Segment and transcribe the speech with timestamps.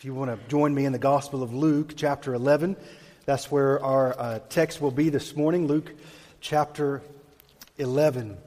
[0.00, 2.74] If you want to join me in the Gospel of Luke, chapter 11,
[3.26, 5.66] that's where our uh, text will be this morning.
[5.66, 5.92] Luke
[6.40, 7.02] chapter
[7.76, 8.38] 11.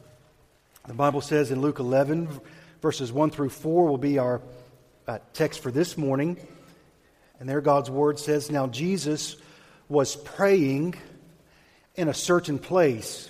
[0.88, 2.28] The Bible says in Luke 11,
[2.82, 4.42] verses 1 through 4 will be our
[5.08, 6.40] uh, text for this morning.
[7.40, 9.36] And there God's word says, Now Jesus
[9.88, 10.96] was praying
[11.94, 13.30] in a certain place.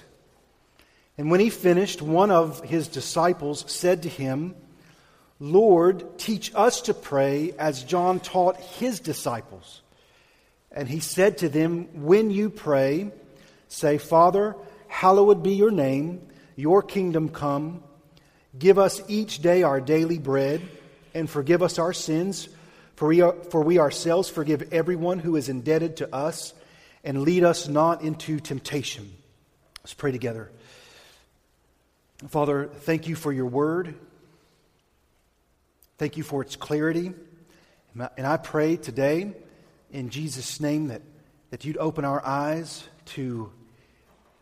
[1.17, 4.55] And when he finished, one of his disciples said to him,
[5.43, 9.81] Lord, teach us to pray as John taught his disciples.
[10.71, 13.11] And he said to them, When you pray,
[13.67, 14.55] say, Father,
[14.87, 16.25] hallowed be your name,
[16.55, 17.83] your kingdom come.
[18.57, 20.61] Give us each day our daily bread,
[21.13, 22.47] and forgive us our sins,
[22.95, 26.53] for we, are, for we ourselves forgive everyone who is indebted to us,
[27.03, 29.13] and lead us not into temptation.
[29.81, 30.49] Let's pray together.
[32.29, 33.95] Father, thank you for your word.
[36.03, 37.13] Thank you for its clarity.
[38.17, 39.31] And I pray today,
[39.89, 41.01] in Jesus' name, that,
[41.49, 42.83] that you'd open our eyes
[43.15, 43.53] to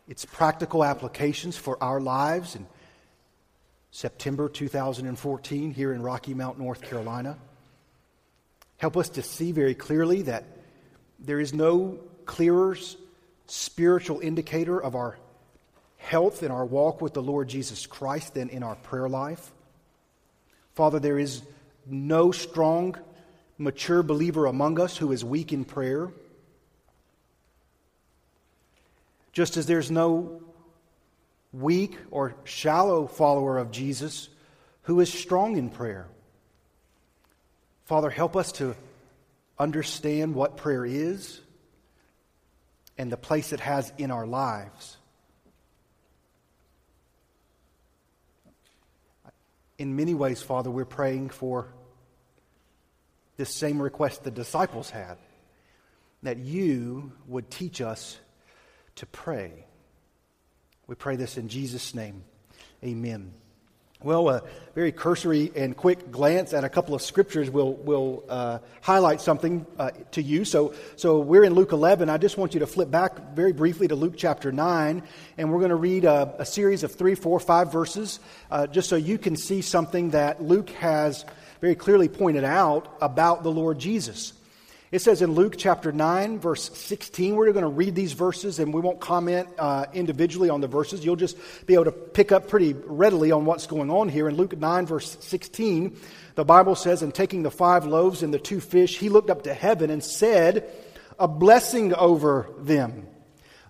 [0.08, 2.66] its practical applications for our lives in
[3.92, 7.38] September 2014 here in Rocky Mount, North Carolina.
[8.78, 10.46] Help us to see very clearly that
[11.20, 12.76] there is no clearer
[13.46, 15.16] spiritual indicator of our
[15.98, 19.52] health in our walk with the Lord Jesus Christ than in our prayer life.
[20.74, 21.44] Father, there is
[21.86, 22.96] no strong,
[23.58, 26.12] mature believer among us who is weak in prayer.
[29.34, 30.42] Just as there's no
[31.54, 34.30] weak or shallow follower of Jesus
[34.84, 36.08] who is strong in prayer.
[37.86, 38.76] Father, help us to
[39.60, 41.42] understand what prayer is
[42.98, 44.98] and the place it has in our lives.
[49.82, 51.74] In many ways, Father, we're praying for
[53.38, 55.18] this same request the disciples had
[56.22, 58.20] that you would teach us
[58.98, 59.66] to pray.
[60.86, 62.24] We pray this in Jesus' name.
[62.84, 63.34] Amen.
[64.04, 64.42] Well, a
[64.74, 69.64] very cursory and quick glance at a couple of scriptures will, will uh, highlight something
[69.78, 70.44] uh, to you.
[70.44, 72.10] So, so we're in Luke 11.
[72.10, 75.04] I just want you to flip back very briefly to Luke chapter 9,
[75.38, 78.20] and we're going to read a, a, series of three, four, five verses,
[78.50, 81.24] uh, just so you can see something that Luke has
[81.60, 84.34] very clearly pointed out about the Lord Jesus.
[84.92, 88.74] It says in Luke chapter 9, verse 16, we're going to read these verses and
[88.74, 91.06] we won't comment uh, individually on the verses.
[91.06, 94.28] You'll just be able to pick up pretty readily on what's going on here.
[94.28, 95.96] In Luke 9, verse 16,
[96.36, 99.44] the Bible says, And taking the five loaves and the two fish, he looked up
[99.44, 100.70] to heaven and said,
[101.18, 103.08] A blessing over them.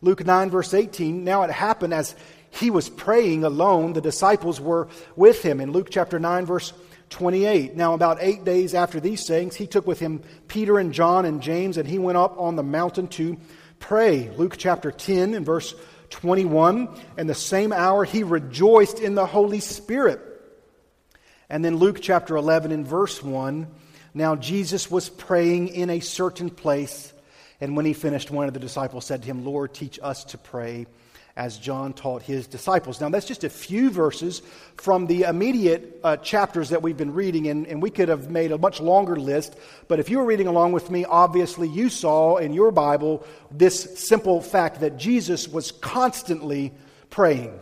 [0.02, 2.16] Luke 9, verse 18, Now it happened as
[2.52, 5.62] he was praying alone, the disciples were with him.
[5.62, 6.74] In Luke chapter 9, verse
[7.10, 7.76] 28.
[7.76, 11.42] Now, about eight days after these sayings, he took with him Peter and John and
[11.42, 13.38] James, and he went up on the mountain to
[13.80, 14.30] pray.
[14.38, 15.74] Luke chapter 10 and verse
[16.10, 16.90] 21.
[17.18, 20.20] And the same hour he rejoiced in the Holy Spirit.
[21.50, 23.68] And then Luke chapter 11 and verse 1.
[24.14, 27.14] Now Jesus was praying in a certain place,
[27.62, 30.38] and when he finished, one of the disciples said to him, Lord, teach us to
[30.38, 30.86] pray
[31.42, 33.02] as John taught his disciples.
[33.02, 34.44] Now, that's just a few verses
[34.76, 38.52] from the immediate uh, chapters that we've been reading, and, and we could have made
[38.52, 39.58] a much longer list.
[39.88, 43.98] But if you were reading along with me, obviously you saw in your Bible this
[43.98, 46.74] simple fact that Jesus was constantly
[47.10, 47.60] praying.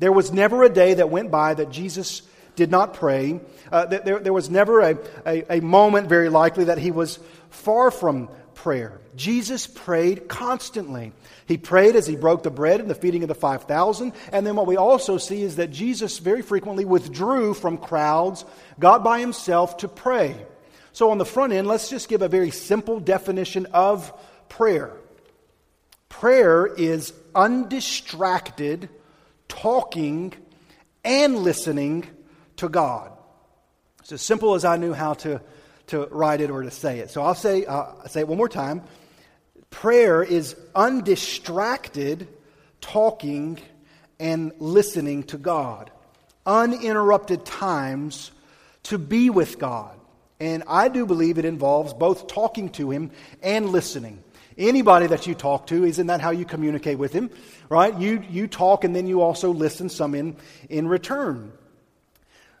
[0.00, 2.22] There was never a day that went by that Jesus
[2.56, 3.40] did not pray.
[3.70, 7.20] Uh, there, there was never a, a, a moment, very likely, that he was
[7.50, 9.00] far from prayer.
[9.16, 11.12] Jesus prayed constantly.
[11.46, 14.12] He prayed as he broke the bread in the feeding of the 5,000.
[14.32, 18.44] And then what we also see is that Jesus very frequently withdrew from crowds,
[18.78, 20.34] got by himself to pray.
[20.92, 24.12] So on the front end, let's just give a very simple definition of
[24.48, 24.92] prayer.
[26.08, 28.88] Prayer is undistracted
[29.48, 30.32] talking
[31.04, 32.06] and listening
[32.56, 33.10] to God.
[34.00, 35.40] It's as simple as I knew how to
[35.88, 37.10] to write it or to say it.
[37.10, 38.82] So I'll say, uh, say it one more time.
[39.74, 42.28] Prayer is undistracted
[42.80, 43.58] talking
[44.20, 45.90] and listening to God,
[46.46, 48.30] uninterrupted times
[48.84, 49.98] to be with God.
[50.38, 53.10] And I do believe it involves both talking to Him
[53.42, 54.22] and listening.
[54.56, 57.28] Anybody that you talk to, isn't that how you communicate with Him?
[57.68, 57.98] Right?
[57.98, 60.36] You, you talk and then you also listen some in,
[60.70, 61.50] in return.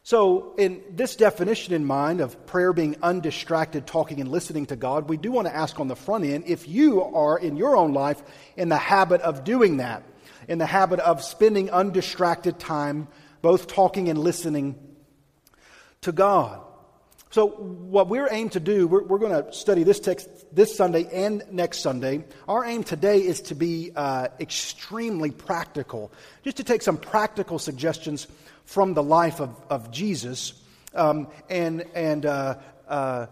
[0.06, 5.08] So, in this definition in mind of prayer being undistracted, talking and listening to God,
[5.08, 7.94] we do want to ask on the front end if you are in your own
[7.94, 8.22] life
[8.54, 10.02] in the habit of doing that,
[10.46, 13.08] in the habit of spending undistracted time
[13.40, 14.74] both talking and listening
[16.02, 16.60] to God.
[17.30, 21.08] So, what we're aimed to do, we're, we're going to study this text this Sunday
[21.14, 22.24] and next Sunday.
[22.46, 26.12] Our aim today is to be uh, extremely practical,
[26.42, 28.26] just to take some practical suggestions
[28.64, 30.54] from the life of, of Jesus
[30.94, 32.56] um, and, and uh,
[32.88, 33.26] uh,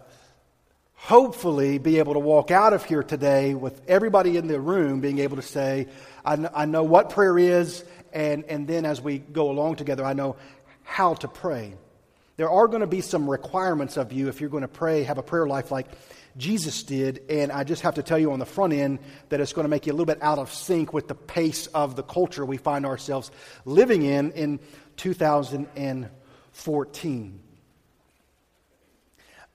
[0.95, 5.19] hopefully be able to walk out of here today with everybody in the room being
[5.19, 5.89] able to say,
[6.25, 10.05] I, kn- I know what prayer is, and, and then as we go along together,
[10.05, 10.37] I know
[10.83, 11.75] how to pray.
[12.37, 15.19] There are going to be some requirements of you if you're going to pray, have
[15.19, 15.87] a prayer life like
[16.37, 17.23] Jesus did.
[17.29, 19.69] And I just have to tell you on the front end that it's going to
[19.69, 22.57] make you a little bit out of sync with the pace of the culture we
[22.57, 23.31] find ourselves
[23.65, 24.61] living in in
[24.97, 27.41] 2014.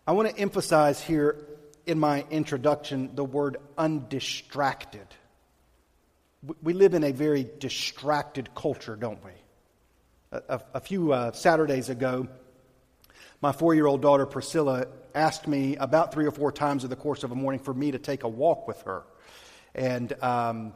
[0.06, 1.44] I want to emphasize here
[1.86, 5.08] in my introduction the word undistracted.
[6.62, 9.32] We live in a very distracted culture, don't we?
[10.32, 12.28] A, a, a few uh, Saturdays ago,
[13.42, 16.96] my four year old daughter Priscilla asked me about three or four times in the
[16.96, 19.04] course of a morning for me to take a walk with her.
[19.76, 20.74] And um,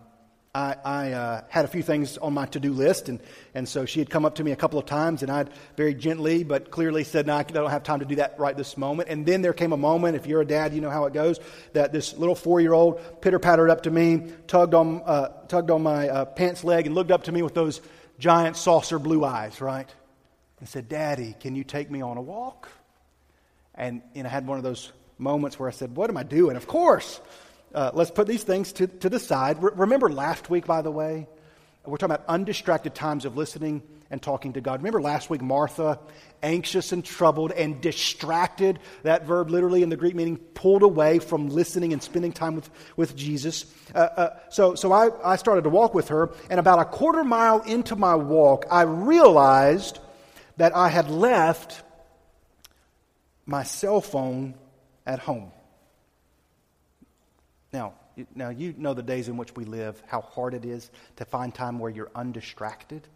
[0.53, 3.21] I, I uh, had a few things on my to do list, and,
[3.55, 5.93] and so she had come up to me a couple of times, and I'd very
[5.93, 9.07] gently but clearly said, No, I don't have time to do that right this moment.
[9.07, 11.39] And then there came a moment, if you're a dad, you know how it goes,
[11.71, 15.71] that this little four year old pitter pattered up to me, tugged on, uh, tugged
[15.71, 17.79] on my uh, pants leg, and looked up to me with those
[18.19, 19.89] giant saucer blue eyes, right?
[20.61, 22.69] and said, Daddy, can you take me on a walk?
[23.75, 26.55] And, and I had one of those moments where I said, What am I doing?
[26.55, 27.19] Of course.
[27.73, 29.61] Uh, let's put these things to, to the side.
[29.63, 31.27] Re- remember last week, by the way?
[31.85, 33.81] We're talking about undistracted times of listening
[34.11, 34.81] and talking to God.
[34.81, 35.99] Remember last week, Martha,
[36.43, 41.47] anxious and troubled and distracted, that verb literally in the Greek meaning pulled away from
[41.49, 43.65] listening and spending time with, with Jesus.
[43.95, 47.23] Uh, uh, so so I, I started to walk with her, and about a quarter
[47.23, 49.97] mile into my walk, I realized
[50.57, 51.81] that I had left
[53.45, 54.55] my cell phone
[55.05, 55.51] at home.
[57.73, 57.93] Now,
[58.35, 61.53] now you know the days in which we live, how hard it is to find
[61.53, 63.07] time where you're undistracted.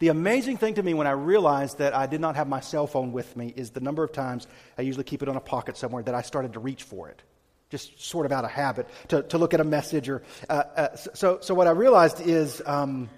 [0.00, 2.86] The amazing thing to me when I realized that I did not have my cell
[2.86, 4.46] phone with me is the number of times
[4.76, 7.22] I usually keep it on a pocket somewhere that I started to reach for it,
[7.70, 10.22] just sort of out of habit to, to look at a message or.
[10.48, 13.08] Uh, uh, so, so what I realized is, um,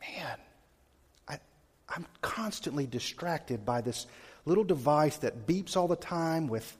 [0.00, 0.38] man,
[1.96, 4.06] I'm constantly distracted by this
[4.44, 6.76] little device that beeps all the time with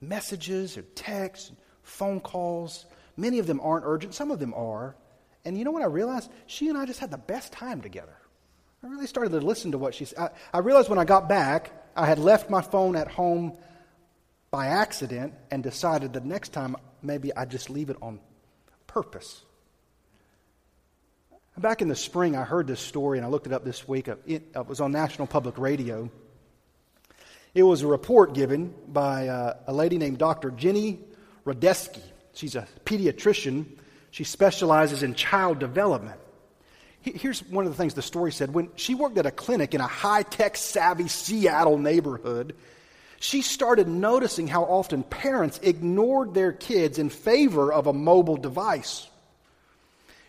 [0.00, 1.52] messages or texts,
[1.82, 2.86] phone calls.
[3.16, 4.96] Many of them aren't urgent, some of them are.
[5.44, 6.30] And you know what I realized?
[6.46, 8.16] She and I just had the best time together.
[8.82, 10.18] I really started to listen to what she said.
[10.18, 13.56] I, I realized when I got back, I had left my phone at home
[14.50, 18.20] by accident and decided the next time maybe I'd just leave it on
[18.86, 19.42] purpose.
[21.58, 24.08] Back in the spring, I heard this story and I looked it up this week.
[24.26, 26.10] It, was on National Public Radio.
[27.54, 30.50] It was a report given by uh, a lady named Dr.
[30.50, 31.00] Jenny
[31.44, 32.02] Radesky.
[32.32, 33.66] She's a pediatrician.
[34.12, 36.20] She specializes in child development.
[37.02, 38.52] Here's one of the things the story said.
[38.52, 42.54] When she worked at a clinic in a high tech, savvy Seattle neighborhood,
[43.18, 49.08] she started noticing how often parents ignored their kids in favor of a mobile device.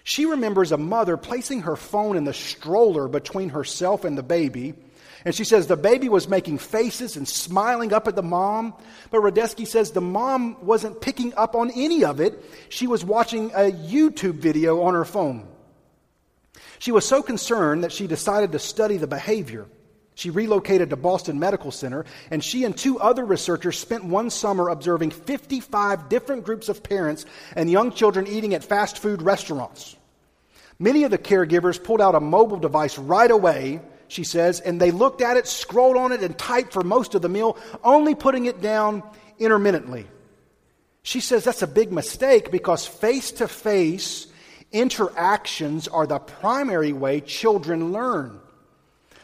[0.03, 4.73] She remembers a mother placing her phone in the stroller between herself and the baby.
[5.23, 8.73] And she says the baby was making faces and smiling up at the mom.
[9.11, 12.43] But Radesky says the mom wasn't picking up on any of it.
[12.69, 15.47] She was watching a YouTube video on her phone.
[16.79, 19.67] She was so concerned that she decided to study the behavior.
[20.15, 24.69] She relocated to Boston Medical Center, and she and two other researchers spent one summer
[24.69, 27.25] observing 55 different groups of parents
[27.55, 29.95] and young children eating at fast food restaurants.
[30.79, 34.91] Many of the caregivers pulled out a mobile device right away, she says, and they
[34.91, 38.45] looked at it, scrolled on it, and typed for most of the meal, only putting
[38.45, 39.03] it down
[39.39, 40.05] intermittently.
[41.01, 44.27] She says that's a big mistake because face to face
[44.73, 48.41] interactions are the primary way children learn.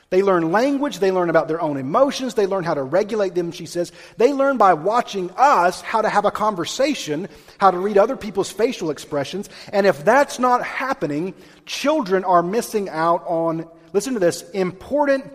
[0.09, 3.51] They learn language, they learn about their own emotions, they learn how to regulate them,
[3.51, 3.91] she says.
[4.15, 7.27] They learn by watching us how to have a conversation,
[7.57, 9.49] how to read other people's facial expressions.
[9.73, 11.33] And if that's not happening,
[11.65, 13.67] children are missing out on,
[13.97, 15.25] listen to this, important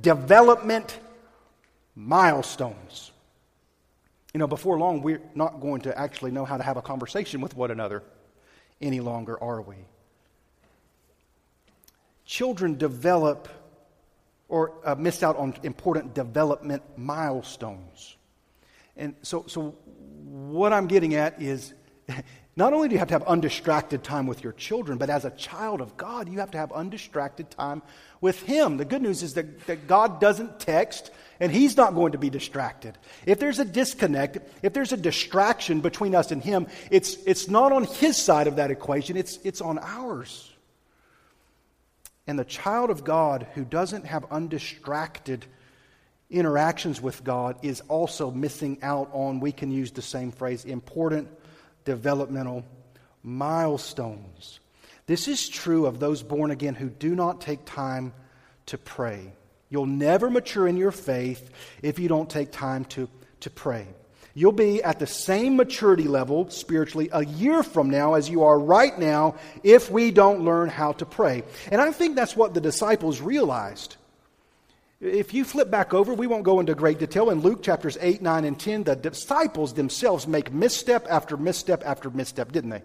[0.00, 1.00] development
[1.96, 3.10] milestones.
[4.32, 7.40] You know, before long, we're not going to actually know how to have a conversation
[7.40, 8.04] with one another
[8.80, 9.74] any longer, are we?
[12.24, 13.48] Children develop
[14.48, 18.16] or uh, missed out on important development milestones.
[18.96, 19.74] And so, so
[20.22, 21.74] what I'm getting at is
[22.56, 25.30] Not only do you have to have undistracted time with your children, but as a
[25.30, 27.82] child of God, you have to have undistracted time
[28.20, 28.76] with Him.
[28.76, 32.30] The good news is that, that God doesn't text and He's not going to be
[32.30, 32.96] distracted.
[33.26, 37.72] If there's a disconnect, if there's a distraction between us and Him, it's, it's not
[37.72, 40.52] on His side of that equation, it's, it's on ours.
[42.28, 45.44] And the child of God who doesn't have undistracted
[46.30, 51.28] interactions with God is also missing out on, we can use the same phrase, important
[51.84, 52.64] developmental
[53.22, 54.60] milestones.
[55.06, 58.12] This is true of those born again who do not take time
[58.66, 59.32] to pray.
[59.68, 61.50] You'll never mature in your faith
[61.82, 63.08] if you don't take time to,
[63.40, 63.86] to pray.
[64.34, 68.58] You'll be at the same maturity level spiritually a year from now as you are
[68.58, 71.44] right now if we don't learn how to pray.
[71.70, 73.96] And I think that's what the disciples realized.
[75.04, 77.28] If you flip back over, we won't go into great detail.
[77.28, 82.08] In Luke chapters 8, 9, and 10, the disciples themselves make misstep after misstep after
[82.08, 82.82] misstep, didn't they?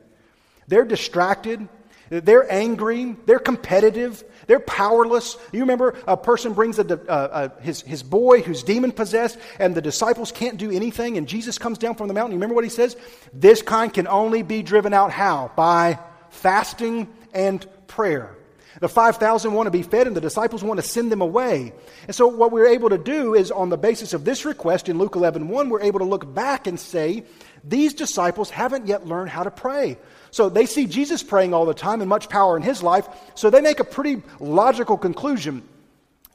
[0.68, 1.70] They're distracted.
[2.10, 3.16] They're angry.
[3.26, 4.26] They're competitive.
[4.48, 5.38] They're powerless.
[5.54, 9.74] You remember a person brings a, uh, uh, his, his boy who's demon possessed, and
[9.74, 12.34] the disciples can't do anything, and Jesus comes down from the mountain.
[12.34, 12.98] You remember what he says?
[13.32, 15.52] This kind can only be driven out how?
[15.56, 16.00] By
[16.32, 18.36] fasting and prayer.
[18.80, 21.74] The 5,000 want to be fed, and the disciples want to send them away.
[22.08, 24.98] And so, what we're able to do is, on the basis of this request in
[24.98, 27.24] Luke 11 1, we're able to look back and say,
[27.64, 29.98] these disciples haven't yet learned how to pray.
[30.32, 33.50] So, they see Jesus praying all the time and much power in his life, so
[33.50, 35.62] they make a pretty logical conclusion.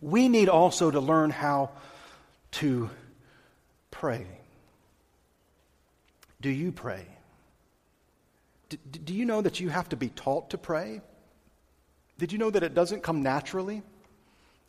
[0.02, 1.70] We need also to learn how
[2.52, 2.90] to
[3.90, 4.26] pray.
[6.42, 7.06] Do you pray?
[8.68, 11.00] Do you know that you have to be taught to pray?
[12.18, 13.82] Did you know that it doesn't come naturally?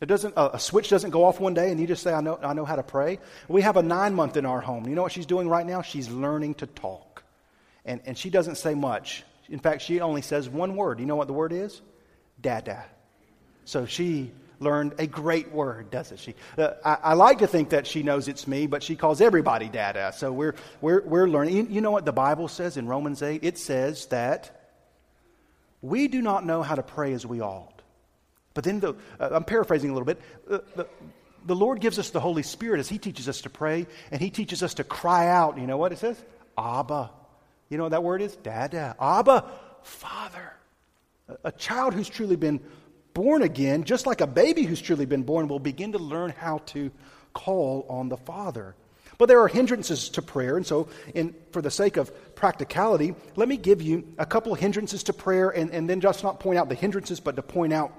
[0.00, 2.38] It doesn't, a switch doesn't go off one day and you just say, I know,
[2.42, 3.18] I know how to pray.
[3.48, 4.86] We have a nine month in our home.
[4.86, 5.80] You know what she's doing right now?
[5.80, 7.22] She's learning to talk.
[7.86, 9.24] And, and she doesn't say much.
[9.48, 11.00] In fact, she only says one word.
[11.00, 11.80] You know what the word is?
[12.42, 12.84] Dada.
[13.64, 16.34] So she learned a great word, doesn't she?
[16.58, 19.68] Uh, I, I, like to think that she knows it's me, but she calls everybody
[19.68, 20.12] Dada.
[20.14, 21.56] So we're, we're, we're learning.
[21.56, 23.44] You, you know what the Bible says in Romans 8?
[23.44, 24.55] It says that
[25.88, 27.82] we do not know how to pray as we ought.
[28.54, 30.20] But then, the, uh, I'm paraphrasing a little bit.
[30.48, 30.86] The,
[31.44, 34.30] the Lord gives us the Holy Spirit as He teaches us to pray, and He
[34.30, 35.58] teaches us to cry out.
[35.58, 36.22] You know what it says?
[36.56, 37.10] Abba.
[37.68, 38.36] You know what that word is?
[38.36, 38.96] Dada.
[39.00, 39.44] Abba,
[39.82, 40.52] Father.
[41.44, 42.60] A child who's truly been
[43.14, 46.58] born again, just like a baby who's truly been born, will begin to learn how
[46.66, 46.90] to
[47.32, 48.74] call on the Father.
[49.18, 53.48] But there are hindrances to prayer, and so in, for the sake of practicality, let
[53.48, 56.58] me give you a couple of hindrances to prayer, and, and then just not point
[56.58, 57.92] out the hindrances, but to point out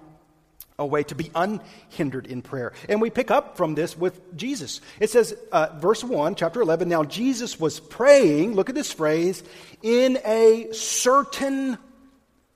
[0.80, 2.72] a way to be unhindered in prayer.
[2.88, 4.80] And we pick up from this with Jesus.
[5.00, 9.44] It says, uh, verse 1, chapter 11, now Jesus was praying, look at this phrase,
[9.82, 11.80] in a certain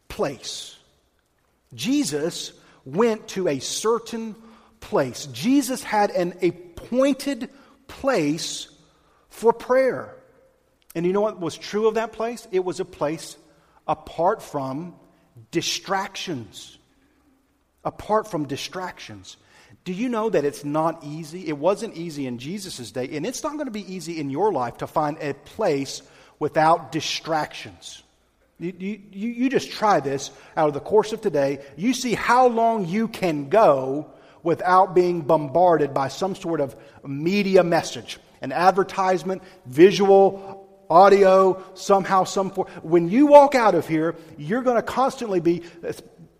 [0.08, 0.78] place.
[1.74, 2.54] Jesus
[2.86, 4.36] went to a certain
[4.82, 5.26] place.
[5.28, 7.58] Jesus had an appointed place
[9.30, 10.16] for prayer.
[10.96, 12.48] And you know what was true of that place?
[12.52, 13.38] It was a place
[13.88, 14.96] apart from
[15.52, 16.78] distractions.
[17.84, 19.38] Apart from distractions.
[19.84, 21.48] Do you know that it's not easy?
[21.48, 24.52] It wasn't easy in Jesus' day, and it's not going to be easy in your
[24.52, 26.04] life to find a place
[26.38, 28.04] without distractions.
[28.60, 31.60] You, you, you just try this out of the course of today.
[31.78, 34.12] You see how long you can go
[34.44, 42.52] without being bombarded by some sort of media message, an advertisement, visual, audio, somehow, some
[42.52, 42.68] form.
[42.82, 45.60] When you walk out of here, you're going to constantly be,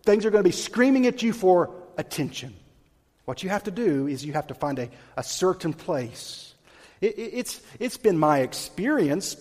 [0.04, 2.54] things are going to be screaming at you for attention.
[3.26, 6.54] What you have to do is you have to find a, a certain place.
[7.00, 9.38] It, it, it's, it's been my experience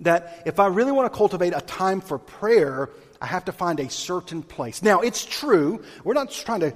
[0.00, 2.90] that if I really want to cultivate a time for prayer,
[3.20, 4.82] I have to find a certain place.
[4.82, 6.72] Now, it's true, we're not trying to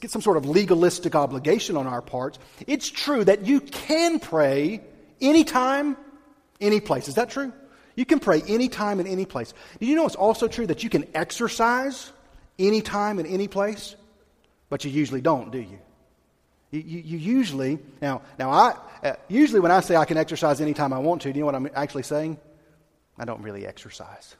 [0.00, 2.38] get some sort of legalistic obligation on our parts.
[2.66, 4.80] It's true that you can pray
[5.20, 5.96] anytime,
[6.60, 7.08] any place.
[7.08, 7.52] Is that true?
[7.94, 9.52] You can pray anytime in any place.
[9.80, 12.10] Do you know it's also true that you can exercise
[12.58, 13.96] anytime in any place?
[14.70, 15.78] But you usually don't, do you?
[16.70, 20.60] You, you, you usually, now, now I, uh, usually when I say I can exercise
[20.60, 22.38] anytime I want to, do you know what I'm actually saying?
[23.18, 24.36] I don't really exercise.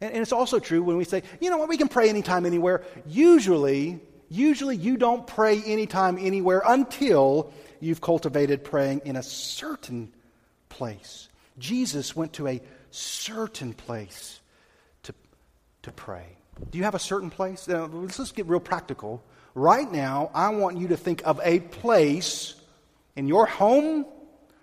[0.00, 2.46] And, and it's also true when we say, you know what, we can pray anytime,
[2.46, 2.84] anywhere.
[3.06, 10.12] Usually, usually you don't pray anytime, anywhere until you've cultivated praying in a certain
[10.68, 11.28] place.
[11.58, 14.40] Jesus went to a certain place
[15.04, 15.14] to,
[15.82, 16.26] to pray.
[16.70, 17.66] Do you have a certain place?
[17.68, 19.22] Now, let's just get real practical.
[19.54, 22.54] Right now, I want you to think of a place
[23.16, 24.06] in your home,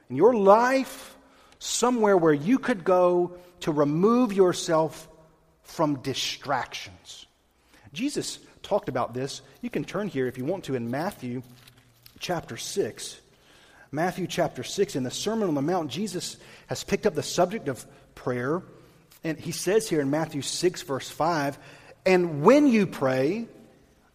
[0.10, 1.18] in your life,
[1.60, 5.08] somewhere where you could go to remove yourself
[5.68, 7.26] from distractions.
[7.94, 9.42] Jesus talked about this.
[9.62, 11.44] You can turn here if you want to in Matthew
[12.20, 13.22] chapter 6.
[13.92, 17.68] Matthew chapter 6, in the Sermon on the Mount, Jesus has picked up the subject
[17.68, 18.62] of prayer.
[19.24, 21.58] And he says here in Matthew 6, verse 5,
[22.06, 23.48] and when you pray,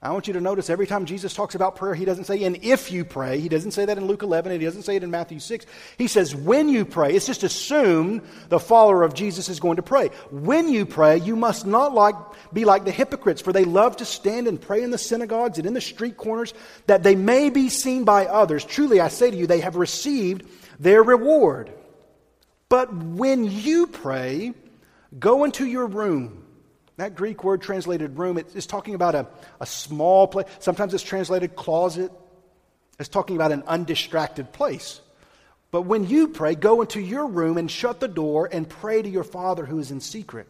[0.05, 2.59] I want you to notice every time Jesus talks about prayer, he doesn't say, and
[2.65, 3.39] if you pray.
[3.39, 5.65] He doesn't say that in Luke 11, and he doesn't say it in Matthew 6.
[5.97, 7.15] He says, when you pray.
[7.15, 10.09] It's just assumed the follower of Jesus is going to pray.
[10.33, 12.17] When you pray, you must not like,
[12.53, 15.69] be like the hypocrites, for they love to stand and pray in the synagogues and
[15.69, 16.53] in the street corners,
[16.89, 18.65] that they may be seen by others.
[18.65, 20.49] Truly, I say to you, they have received
[20.81, 21.73] their reward.
[22.69, 24.53] But when you pray,
[25.17, 26.42] go into your room
[27.03, 29.27] that Greek word translated room is talking about a,
[29.59, 30.47] a small place.
[30.61, 32.13] Sometimes it's translated closet.
[33.01, 35.01] It's talking about an undistracted place.
[35.73, 39.09] But when you pray, go into your room and shut the door and pray to
[39.09, 40.47] your Father who is in secret.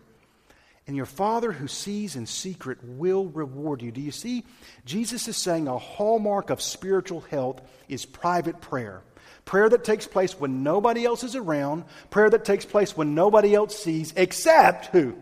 [0.87, 3.90] And your Father who sees in secret will reward you.
[3.90, 4.44] Do you see?
[4.85, 9.00] Jesus is saying a hallmark of spiritual health is private prayer.
[9.47, 13.54] Prayer that takes place when nobody else is around, prayer that takes place when nobody
[13.54, 15.16] else sees, except who?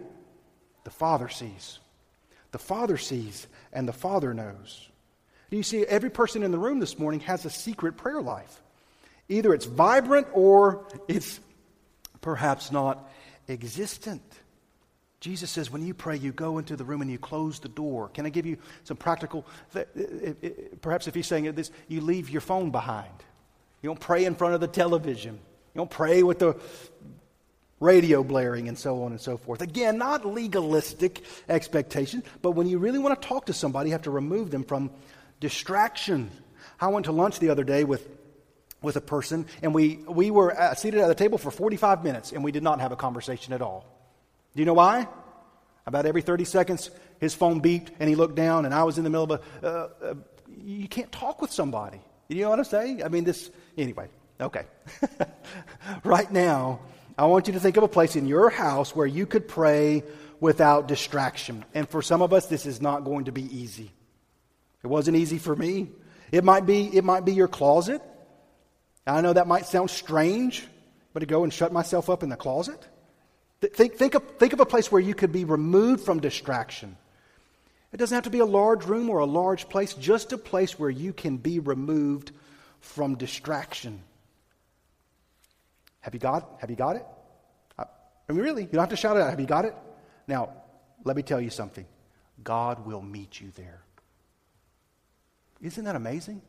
[0.90, 1.78] The Father sees.
[2.50, 4.88] The Father sees, and the Father knows.
[5.50, 8.60] You see, every person in the room this morning has a secret prayer life.
[9.28, 11.38] Either it's vibrant or it's
[12.20, 13.08] perhaps not
[13.48, 14.20] existent.
[15.20, 18.08] Jesus says, when you pray, you go into the room and you close the door.
[18.08, 19.46] Can I give you some practical?
[20.82, 23.14] Perhaps if he's saying this, you leave your phone behind.
[23.80, 25.34] You don't pray in front of the television.
[25.34, 26.56] You don't pray with the
[27.80, 29.62] radio blaring, and so on and so forth.
[29.62, 34.02] Again, not legalistic expectations, but when you really want to talk to somebody, you have
[34.02, 34.90] to remove them from
[35.40, 36.30] distraction.
[36.78, 38.06] I went to lunch the other day with,
[38.82, 42.32] with a person, and we, we were at, seated at the table for 45 minutes,
[42.32, 43.86] and we did not have a conversation at all.
[44.54, 45.08] Do you know why?
[45.86, 49.04] About every 30 seconds, his phone beeped, and he looked down, and I was in
[49.04, 49.66] the middle of a.
[49.66, 50.14] Uh, uh,
[50.62, 52.00] you can't talk with somebody.
[52.28, 53.02] You know what I'm saying?
[53.02, 53.50] I mean, this.
[53.78, 54.08] Anyway,
[54.40, 54.66] okay.
[56.04, 56.80] right now,
[57.20, 60.04] I want you to think of a place in your house where you could pray
[60.40, 61.66] without distraction.
[61.74, 63.90] And for some of us, this is not going to be easy.
[64.82, 65.90] It wasn't easy for me.
[66.32, 68.00] It might be, it might be your closet.
[69.06, 70.66] I know that might sound strange,
[71.12, 72.82] but to go and shut myself up in the closet?
[73.60, 76.96] Think, think, of, think of a place where you could be removed from distraction.
[77.92, 80.78] It doesn't have to be a large room or a large place, just a place
[80.78, 82.30] where you can be removed
[82.80, 84.04] from distraction.
[86.00, 87.04] Have you got, have you got it?
[88.30, 89.30] I mean, really, you don't have to shout it out.
[89.30, 89.74] Have you got it?
[90.28, 90.50] Now,
[91.02, 91.84] let me tell you something
[92.44, 93.82] God will meet you there.
[95.60, 96.40] Isn't that amazing?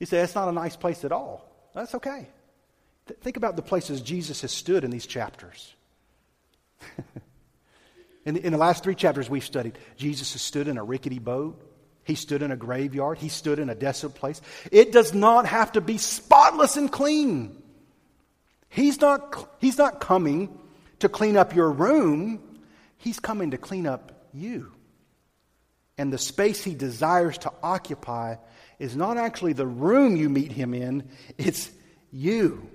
[0.00, 1.48] You say, that's not a nice place at all.
[1.74, 2.28] That's okay.
[3.06, 5.72] Th- think about the places Jesus has stood in these chapters.
[8.24, 11.20] in, the, in the last three chapters we've studied, Jesus has stood in a rickety
[11.20, 11.62] boat.
[12.02, 13.18] He stood in a graveyard.
[13.18, 14.40] He stood in a desolate place.
[14.72, 17.59] It does not have to be spotless and clean.
[18.70, 20.58] He's not, he's not coming
[21.00, 22.40] to clean up your room,
[22.96, 24.72] He's coming to clean up you.
[25.98, 28.36] And the space He desires to occupy
[28.78, 31.70] is not actually the room you meet Him in, it's
[32.12, 32.70] you.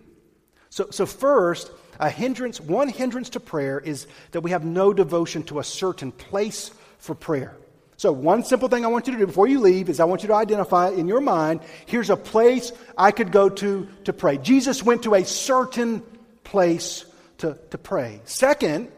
[0.69, 5.43] So, so first, a hindrance, one hindrance to prayer is that we have no devotion
[5.43, 7.55] to a certain place for prayer.
[7.97, 10.21] So, one simple thing I want you to do before you leave is I want
[10.21, 14.37] you to identify in your mind here's a place I could go to to pray.
[14.37, 16.03] Jesus went to a certain
[16.43, 17.05] place
[17.37, 18.21] to, to pray.
[18.25, 18.89] Second,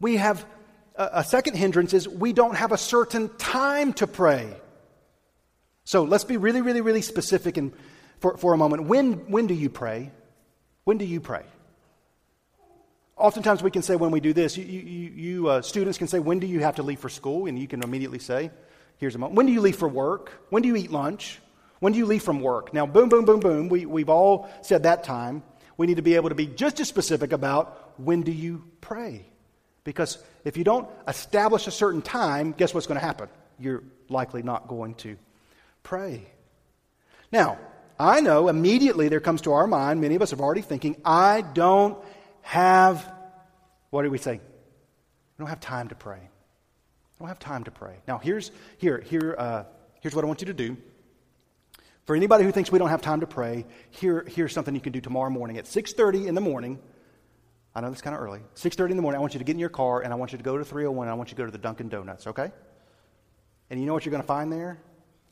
[0.00, 0.46] we have
[0.94, 4.54] a, a second hindrance is we don't have a certain time to pray.
[5.84, 7.72] So, let's be really, really, really specific and
[8.20, 8.84] for, for a moment.
[8.84, 10.10] When, when do you pray?
[10.84, 11.44] When do you pray?
[13.16, 16.18] Oftentimes we can say when we do this, you, you, you uh, students can say,
[16.18, 17.46] When do you have to leave for school?
[17.46, 18.50] And you can immediately say,
[18.98, 19.36] Here's a moment.
[19.36, 20.32] When do you leave for work?
[20.50, 21.40] When do you eat lunch?
[21.80, 22.72] When do you leave from work?
[22.72, 23.68] Now, boom, boom, boom, boom.
[23.68, 25.42] We, we've all said that time.
[25.76, 29.26] We need to be able to be just as specific about when do you pray?
[29.84, 33.28] Because if you don't establish a certain time, guess what's going to happen?
[33.58, 35.16] You're likely not going to
[35.82, 36.26] pray.
[37.30, 37.58] Now,
[37.98, 41.42] I know immediately there comes to our mind, many of us are already thinking, I
[41.42, 41.98] don't
[42.46, 43.12] have,
[43.90, 44.34] what do we say?
[44.34, 46.20] We don't have time to pray.
[46.20, 47.96] I don't have time to pray.
[48.06, 49.64] Now, here's, here, here, uh,
[50.00, 50.76] here's what I want you to do.
[52.04, 54.92] For anybody who thinks we don't have time to pray, here, here's something you can
[54.92, 56.78] do tomorrow morning at 6.30 in the morning.
[57.74, 58.42] I know that's kind of early.
[58.54, 60.30] 6.30 in the morning, I want you to get in your car, and I want
[60.30, 62.28] you to go to 301, and I want you to go to the Dunkin' Donuts,
[62.28, 62.52] okay?
[63.70, 64.78] And you know what you're going to find there?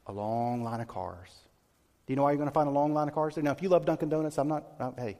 [0.09, 1.31] A long line of cars.
[2.07, 3.45] Do you know why you're going to find a long line of cars there?
[3.45, 4.65] Now, if you love Dunkin' Donuts, I'm not,
[4.99, 5.17] hey,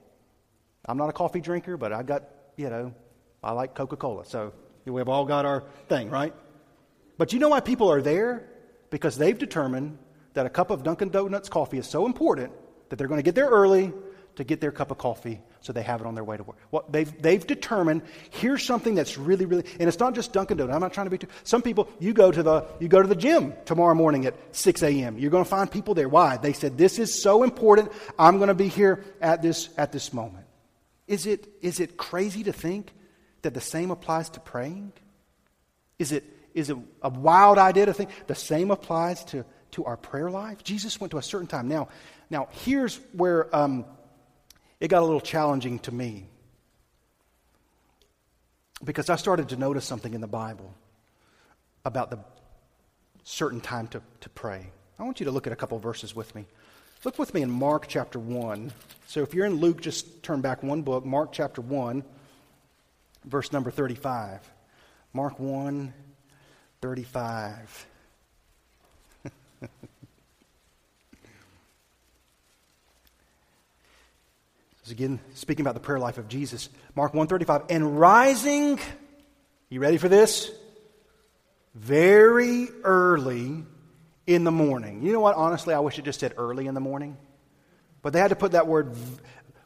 [0.87, 2.25] I'm not a coffee drinker, but I got,
[2.57, 2.95] you know,
[3.43, 4.25] I like Coca Cola.
[4.25, 4.53] So
[4.85, 6.35] we've all got our thing, right?
[7.17, 8.49] But you know why people are there?
[8.91, 9.99] Because they've determined
[10.35, 12.53] that a cup of Dunkin' Donuts coffee is so important
[12.89, 13.93] that they're going to get there early
[14.37, 16.57] to get their cup of coffee so they have it on their way to work.
[16.71, 20.75] Well, they've, they've determined here's something that's really, really, and it's not just Dunkin' Donuts.
[20.75, 23.09] I'm not trying to be too, some people, you go to the, you go to
[23.09, 25.19] the gym tomorrow morning at 6 a.m.
[25.19, 26.09] You're going to find people there.
[26.09, 26.37] Why?
[26.37, 27.93] They said, this is so important.
[28.19, 30.44] I'm going to be here at this, at this moment.
[31.07, 32.93] Is it, is it crazy to think
[33.43, 34.93] that the same applies to praying?
[35.99, 39.97] Is it, is it a wild idea to think the same applies to, to our
[39.97, 40.63] prayer life?
[40.65, 41.69] Jesus went to a certain time.
[41.69, 41.89] Now,
[42.31, 43.85] now here's where um,
[44.81, 46.27] it got a little challenging to me
[48.83, 50.75] because I started to notice something in the Bible
[51.85, 52.19] about the
[53.25, 54.67] certain time to, to pray.
[54.99, 56.47] I want you to look at a couple verses with me.
[57.03, 58.73] Look with me in Mark chapter 1.
[59.07, 62.05] So if you're in Luke, just turn back one book, Mark chapter 1,
[63.25, 64.41] verse number 35.
[65.13, 65.93] Mark 1,
[66.81, 67.87] 35.
[74.85, 76.69] This is again speaking about the prayer life of Jesus.
[76.95, 77.71] Mark 135.
[77.71, 78.79] And rising,
[79.71, 80.51] you ready for this?
[81.75, 83.65] Very early
[84.27, 85.03] in the morning.
[85.03, 85.37] You know what?
[85.37, 87.17] Honestly, I wish it just said early in the morning.
[88.03, 88.95] But they had to put that word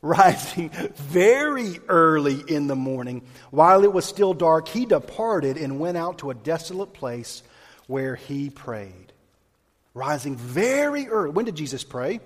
[0.03, 3.23] rising very early in the morning.
[3.51, 7.43] While it was still dark, he departed and went out to a desolate place
[7.87, 9.13] where he prayed.
[9.95, 11.31] Rising very early.
[11.31, 12.21] When did Jesus pray?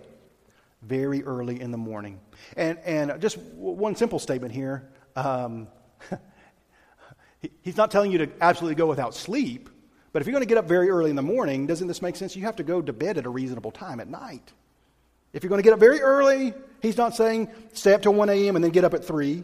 [0.82, 2.20] Very early in the morning.
[2.56, 4.90] And, and just one simple statement here.
[5.16, 5.68] Um,
[7.62, 9.70] he's not telling you to absolutely go without sleep,
[10.12, 12.16] but if you're going to get up very early in the morning, doesn't this make
[12.16, 12.36] sense?
[12.36, 14.52] You have to go to bed at a reasonable time at night.
[15.32, 18.28] If you're going to get up very early, he's not saying stay up till 1
[18.28, 18.56] a.m.
[18.56, 19.42] and then get up at 3.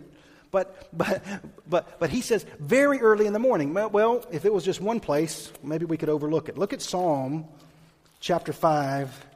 [0.51, 1.23] But, but,
[1.69, 3.75] but, but he says very early in the morning.
[3.75, 6.57] Well, if it was just one place, maybe we could overlook it.
[6.57, 7.47] Look at Psalm
[8.21, 9.27] chapter 5,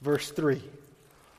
[0.00, 0.62] verse 3.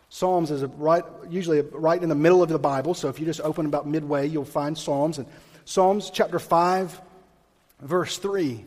[0.10, 2.94] Psalms is right, usually right in the middle of the Bible.
[2.94, 5.18] So if you just open about midway, you'll find Psalms.
[5.18, 5.28] And
[5.64, 7.02] Psalms chapter 5,
[7.82, 8.66] verse 3.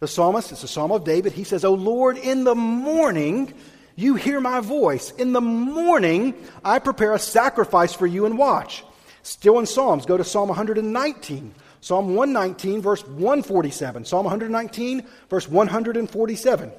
[0.00, 1.32] The psalmist, it's a psalm of David.
[1.32, 3.52] He says, O Lord, in the morning
[3.96, 5.10] you hear my voice.
[5.10, 6.34] In the morning
[6.64, 8.84] I prepare a sacrifice for you and watch.
[9.24, 11.52] Still in Psalms, go to Psalm 119.
[11.80, 14.04] Psalm 119, verse 147.
[14.04, 16.72] Psalm 119, verse 147.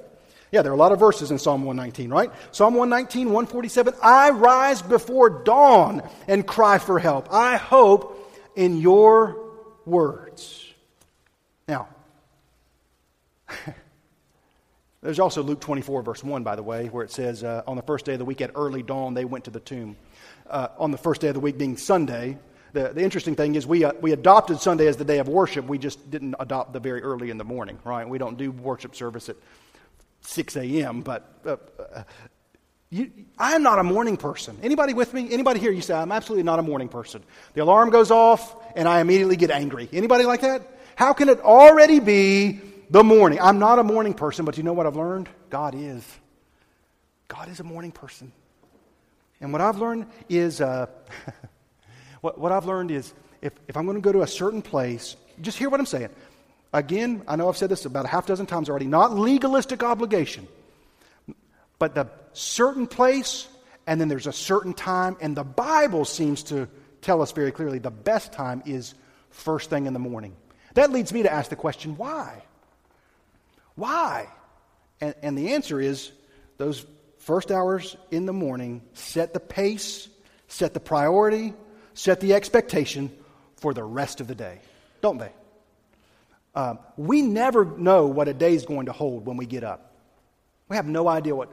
[0.52, 2.32] Yeah, there are a lot of verses in Psalm 119, right?
[2.52, 3.94] Psalm 119, 147.
[4.02, 7.28] I rise before dawn and cry for help.
[7.32, 9.38] I hope in your
[9.86, 10.66] words.
[11.68, 11.90] Now,
[15.02, 17.84] there's also Luke 24, verse 1, by the way, where it says, uh, On the
[17.84, 19.96] first day of the week at early dawn, they went to the tomb.
[20.50, 22.38] Uh, on the first day of the week being Sunday,
[22.74, 25.66] the, the interesting thing is we, uh, we adopted Sunday as the day of worship.
[25.66, 28.08] We just didn't adopt the very early in the morning, right?
[28.08, 29.36] We don't do worship service at
[30.22, 32.04] 6 a.m., but uh, uh,
[32.92, 34.58] you, I'm not a morning person.
[34.64, 35.32] Anybody with me?
[35.32, 35.72] Anybody here?
[35.72, 37.24] You say, I'm absolutely not a morning person.
[37.54, 39.88] The alarm goes off, and I immediately get angry.
[39.94, 40.64] Anybody like that?
[40.96, 43.39] How can it already be the morning?
[43.41, 45.30] I'm not a morning person, but you know what I've learned?
[45.49, 46.06] God is.
[47.28, 48.32] God is a morning person.
[49.41, 50.88] And what I've learned is, uh,
[52.21, 55.15] what, what I've learned is, if, if I'm going to go to a certain place,
[55.41, 56.10] just hear what I'm saying.
[56.73, 60.47] Again, I know I've said this about a half dozen times already, not legalistic obligation,
[61.80, 63.47] but the certain place,
[63.88, 66.67] and then there's a certain time, and the Bible seems to
[67.02, 68.93] tell us very clearly the best time is
[69.30, 70.36] first thing in the morning.
[70.73, 72.43] That leads me to ask the question why?
[73.80, 74.28] Why?
[75.00, 76.12] And, and the answer is
[76.58, 76.86] those
[77.20, 80.10] first hours in the morning set the pace,
[80.50, 81.54] set the priority,
[81.94, 83.10] set the expectation
[83.56, 84.60] for the rest of the day,
[85.02, 85.32] don't they?
[86.56, 89.96] Um, we never know what a day is going to hold when we get up.
[90.68, 91.50] We have no idea what,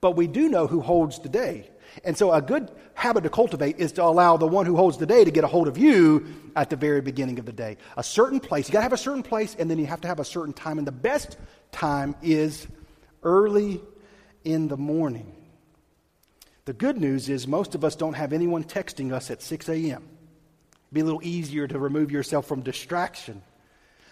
[0.00, 1.70] but we do know who holds the day.
[2.02, 5.06] And so, a good habit to cultivate is to allow the one who holds the
[5.06, 6.26] day to get a hold of you
[6.56, 7.76] at the very beginning of the day.
[7.96, 10.08] A certain place, you got to have a certain place, and then you have to
[10.08, 10.78] have a certain time.
[10.78, 11.36] And the best
[11.70, 12.66] time is
[13.22, 13.80] early
[14.44, 15.34] in the morning.
[16.64, 20.02] The good news is most of us don't have anyone texting us at 6 a.m.
[20.02, 23.42] It'd be a little easier to remove yourself from distraction.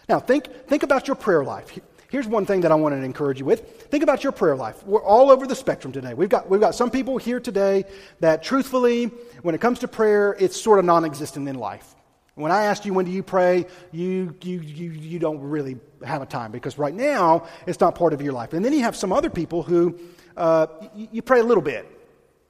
[0.09, 1.79] Now, think, think about your prayer life.
[2.12, 3.85] Here's one thing that I want to encourage you with.
[3.85, 4.85] Think about your prayer life.
[4.85, 6.12] We're all over the spectrum today.
[6.12, 7.87] We've got, we've got some people here today
[8.20, 9.07] that, truthfully,
[9.40, 11.94] when it comes to prayer, it's sort of non existent in life.
[12.35, 16.20] When I ask you when do you pray, you, you, you, you don't really have
[16.20, 18.53] a time because right now it's not part of your life.
[18.53, 19.98] And then you have some other people who
[20.37, 21.90] uh, you, you pray a little bit.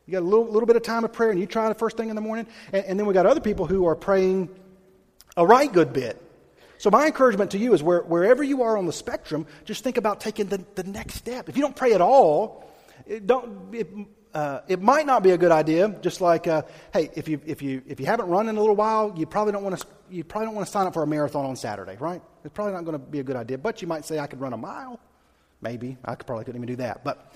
[0.07, 1.97] You got a little, little bit of time of prayer and you try the first
[1.97, 2.49] thing in the morning.
[2.73, 4.49] And, and then we got other people who are praying
[5.37, 6.21] a right good bit.
[6.83, 9.99] So, my encouragement to you is where, wherever you are on the spectrum, just think
[9.99, 11.49] about taking the, the next step.
[11.49, 12.69] If you don't pray at all,
[13.07, 13.89] it, don't, it,
[14.35, 15.95] uh, it might not be a good idea.
[16.01, 18.75] Just like, uh, hey, if you, if, you, if you haven't run in a little
[18.75, 21.07] while, you probably don't want to you probably don't want to sign up for a
[21.07, 22.21] marathon on Saturday, right?
[22.45, 23.59] It's probably not going to be a good idea.
[23.59, 24.99] But you might say, I could run a mile.
[25.63, 25.97] Maybe.
[26.05, 27.05] I could probably couldn't even do that.
[27.05, 27.33] But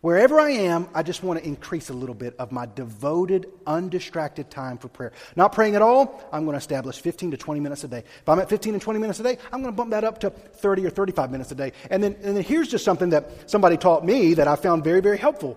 [0.00, 4.50] wherever I am, I just want to increase a little bit of my devoted, undistracted
[4.50, 5.12] time for prayer.
[5.36, 7.98] Not praying at all, I'm going to establish 15 to 20 minutes a day.
[7.98, 10.18] If I'm at 15 and 20 minutes a day, I'm going to bump that up
[10.20, 11.72] to 30 or 35 minutes a day.
[11.90, 15.00] And then, and then here's just something that somebody taught me that I found very,
[15.00, 15.56] very helpful.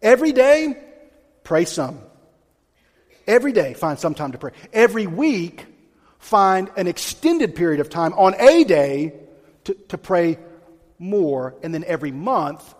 [0.00, 0.82] Every day,
[1.44, 2.00] pray some.
[3.26, 4.52] Every day, find some time to pray.
[4.72, 5.66] Every week,
[6.20, 9.12] find an extended period of time on a day
[9.64, 10.38] to, to pray
[11.00, 12.74] more, and then every month,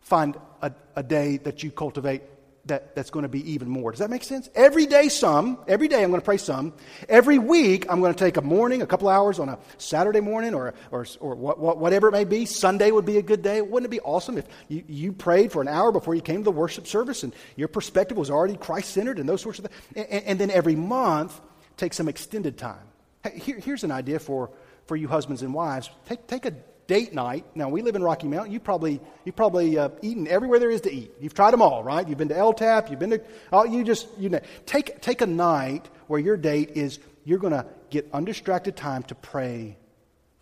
[0.00, 2.22] find a, a day that you cultivate
[2.68, 3.90] that, that's going to be even more.
[3.90, 4.48] Does that make sense?
[4.54, 5.58] Every day, some.
[5.66, 6.72] Every day, I'm going to pray some.
[7.08, 10.54] Every week, I'm going to take a morning, a couple hours on a Saturday morning
[10.54, 12.46] or, or, or what, what, whatever it may be.
[12.46, 13.60] Sunday would be a good day.
[13.60, 16.44] Wouldn't it be awesome if you, you prayed for an hour before you came to
[16.44, 20.06] the worship service and your perspective was already Christ centered and those sorts of things?
[20.10, 21.40] And, and, then every month,
[21.76, 22.86] take some extended time.
[23.24, 24.50] Hey, here, here's an idea for,
[24.86, 25.90] for you husbands and wives.
[26.06, 26.52] Take, take a
[26.88, 27.44] date night.
[27.54, 28.50] Now we live in Rocky Mount.
[28.50, 31.12] You probably you've probably uh, eaten everywhere there is to eat.
[31.20, 32.08] You've tried them all, right?
[32.08, 32.90] You've been to LTAP.
[32.90, 33.22] You've been to.
[33.52, 37.52] Oh, you just you know take take a night where your date is you're going
[37.52, 39.76] to get undistracted time to pray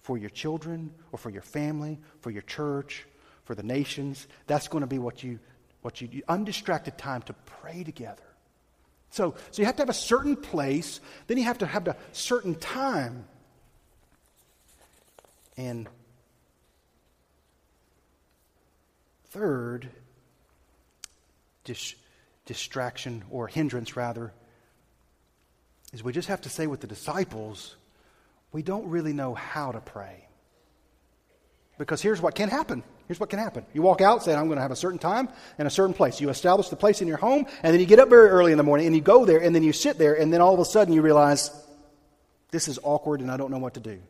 [0.02, 3.04] for your children or for your family, for your church,
[3.42, 4.28] for the nations.
[4.46, 5.40] That's going to be what you
[5.82, 8.22] what you undistracted time to pray together.
[9.10, 11.00] So so you have to have a certain place.
[11.26, 13.24] Then you have to have a certain time.
[15.56, 15.88] And
[19.30, 19.88] third
[21.64, 21.94] dis-
[22.44, 24.32] distraction or hindrance, rather,
[25.92, 27.76] is we just have to say with the disciples,
[28.52, 30.28] we don't really know how to pray.
[31.78, 32.82] Because here's what can happen.
[33.06, 33.64] Here's what can happen.
[33.72, 36.20] You walk out saying, I'm going to have a certain time and a certain place.
[36.20, 38.58] You establish the place in your home, and then you get up very early in
[38.58, 40.60] the morning and you go there, and then you sit there, and then all of
[40.60, 41.50] a sudden you realize,
[42.50, 44.00] this is awkward and I don't know what to do.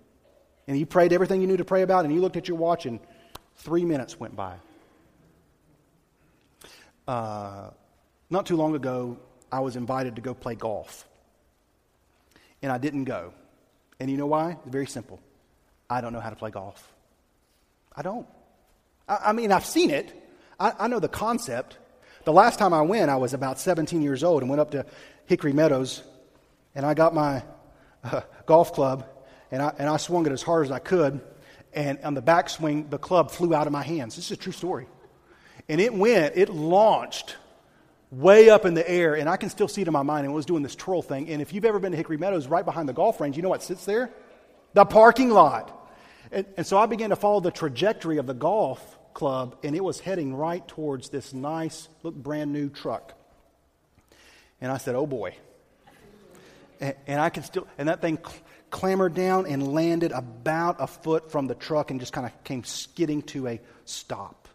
[0.69, 2.87] And you prayed everything you knew to pray about, and you looked at your watch,
[2.87, 3.01] and
[3.57, 4.55] three minutes went by.
[7.07, 7.71] Uh,
[8.31, 9.19] not too long ago,
[9.51, 11.07] I was invited to go play golf.
[12.63, 13.33] And I didn't go.
[14.01, 14.53] And you know why?
[14.53, 15.21] It's very simple.
[15.89, 16.93] I don't know how to play golf.
[17.95, 18.27] I don't.
[19.09, 20.13] I, I mean, I've seen it,
[20.59, 21.79] I, I, know the concept.
[22.25, 24.87] The last time I went, I was about 17 years old and went up to
[25.27, 26.03] Hickory Meadows,
[26.75, 27.43] and I got my
[28.05, 29.07] uh, golf club,
[29.51, 31.21] and I, and I swung it as hard as I could.
[31.73, 34.17] And on the backswing, the club flew out of my hands.
[34.17, 34.87] This is a true story.
[35.69, 37.37] And it went, it launched
[38.11, 40.25] way up in the air, and I can still see it in my mind.
[40.25, 41.29] And it was doing this twirl thing.
[41.29, 43.49] And if you've ever been to Hickory Meadows, right behind the golf range, you know
[43.49, 44.11] what sits there?
[44.75, 45.73] The parking lot.
[46.31, 49.83] And, and so I began to follow the trajectory of the golf club, and it
[49.83, 53.15] was heading right towards this nice, look brand new truck.
[54.61, 55.35] And I said, "Oh boy!"
[56.81, 60.87] And, and I can still, and that thing cl- clambered down and landed about a
[60.87, 64.46] foot from the truck, and just kind of came skidding to a stop.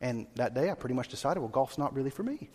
[0.00, 2.48] And that day I pretty much decided, well, golf's not really for me.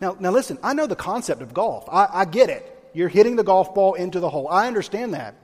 [0.00, 1.88] Now, now listen, I know the concept of golf.
[1.90, 2.76] I, I get it.
[2.92, 4.48] You're hitting the golf ball into the hole.
[4.48, 5.34] I understand that.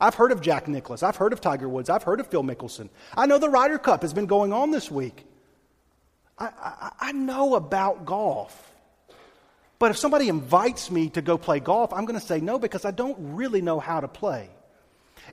[0.00, 1.02] I've heard of Jack Nicklaus.
[1.02, 1.88] I've heard of Tiger Woods.
[1.88, 2.88] I've heard of Phil Mickelson.
[3.16, 5.24] I know the Ryder Cup has been going on this week.
[6.38, 8.74] I, I, I know about golf.
[9.78, 12.84] But if somebody invites me to go play golf, I'm going to say no because
[12.84, 14.50] I don't really know how to play.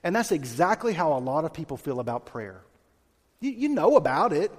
[0.02, 2.60] And that's exactly how a lot of people feel about prayer.
[3.40, 4.50] You, you know about it.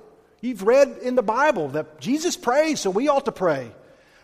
[0.46, 3.72] You've read in the Bible that Jesus prays, so we ought to pray.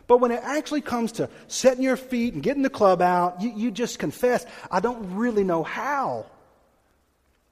[0.05, 3.51] But when it actually comes to setting your feet and getting the club out, you,
[3.55, 6.27] you just confess, I don't really know how.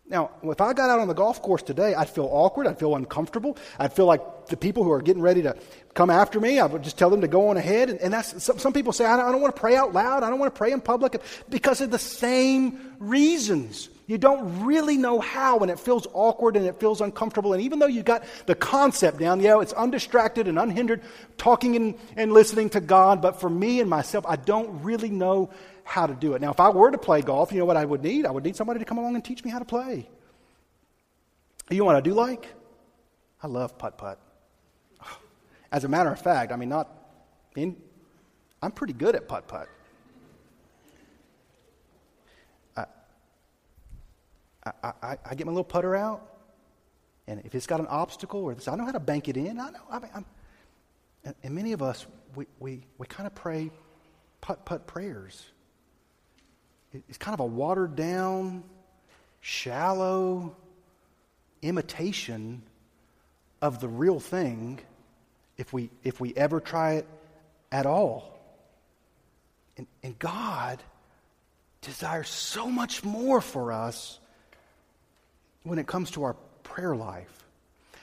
[0.09, 2.65] Now, if I got out on the golf course today, I'd feel awkward.
[2.65, 3.55] I'd feel uncomfortable.
[3.77, 5.55] I'd feel like the people who are getting ready to
[5.93, 7.91] come after me, I would just tell them to go on ahead.
[7.91, 9.93] And, and that's, some, some, people say, I don't, I don't want to pray out
[9.93, 10.23] loud.
[10.23, 13.89] I don't want to pray in public because of the same reasons.
[14.07, 17.53] You don't really know how, and it feels awkward and it feels uncomfortable.
[17.53, 21.03] And even though you got the concept down, yeah, it's undistracted and unhindered,
[21.37, 23.21] talking and, and listening to God.
[23.21, 25.51] But for me and myself, I don't really know
[25.89, 26.41] how to do it.
[26.41, 28.27] Now, if I were to play golf, you know what I would need?
[28.27, 30.07] I would need somebody to come along and teach me how to play.
[31.71, 32.47] You know what I do like?
[33.41, 34.19] I love putt putt.
[35.71, 36.89] As a matter of fact, I mean, not
[37.55, 37.75] in,
[38.61, 39.67] I'm pretty good at putt putt.
[42.77, 42.85] I,
[45.01, 46.21] I, I, get my little putter out,
[47.27, 49.59] and if it's got an obstacle or this, I know how to bank it in.
[49.59, 49.79] I know.
[49.89, 50.25] I mean,
[51.23, 53.71] And, and many of us, we, we, we kind of pray
[54.41, 55.51] putt putt prayers.
[56.93, 58.63] It's kind of a watered down,
[59.41, 60.55] shallow
[61.61, 62.63] imitation
[63.61, 64.79] of the real thing
[65.57, 67.07] if we, if we ever try it
[67.71, 68.39] at all.
[69.77, 70.81] And, and God
[71.81, 74.19] desires so much more for us
[75.63, 77.45] when it comes to our prayer life.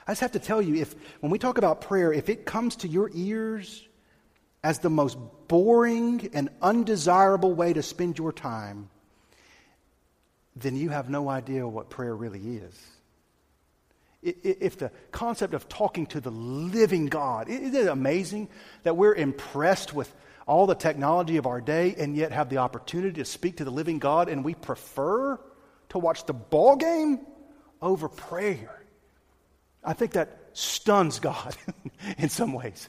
[0.06, 2.76] I just have to tell you, if when we talk about prayer, if it comes
[2.76, 3.86] to your ears
[4.66, 8.90] as the most boring and undesirable way to spend your time,
[10.56, 12.86] then you have no idea what prayer really is.
[14.24, 18.48] If the concept of talking to the living God, isn't it amazing
[18.82, 20.12] that we're impressed with
[20.48, 23.70] all the technology of our day and yet have the opportunity to speak to the
[23.70, 25.38] living God and we prefer
[25.90, 27.20] to watch the ball game
[27.80, 28.82] over prayer?
[29.84, 31.54] I think that stuns God
[32.18, 32.88] in some ways.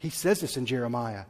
[0.00, 1.24] He says this in Jeremiah.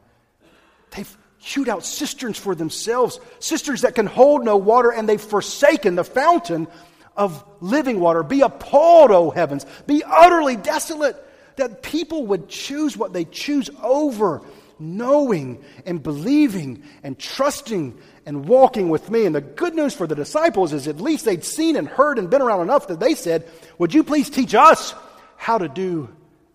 [0.91, 5.95] They've hewed out cisterns for themselves, cisterns that can hold no water, and they've forsaken
[5.95, 6.67] the fountain
[7.15, 8.23] of living water.
[8.23, 9.65] Be appalled, O heavens.
[9.85, 11.15] Be utterly desolate
[11.57, 14.41] that people would choose what they choose over
[14.79, 19.25] knowing and believing and trusting and walking with me.
[19.25, 22.29] And the good news for the disciples is at least they'd seen and heard and
[22.29, 24.93] been around enough that they said, Would you please teach us
[25.37, 26.09] how to do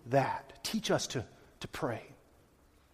[0.07, 0.63] that?
[0.63, 1.25] Teach us to,
[1.61, 2.06] to pray.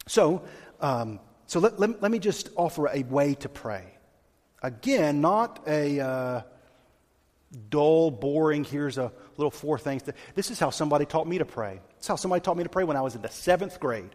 [0.08, 0.44] So,
[0.80, 3.86] um, so let, let, let, me just offer a way to pray.
[4.62, 6.42] Again, not a uh,
[7.70, 10.04] dull, boring, here's a little four things.
[10.36, 11.80] This is how somebody taught me to pray.
[11.98, 14.10] This is how somebody taught me to pray when I was in the seventh grade.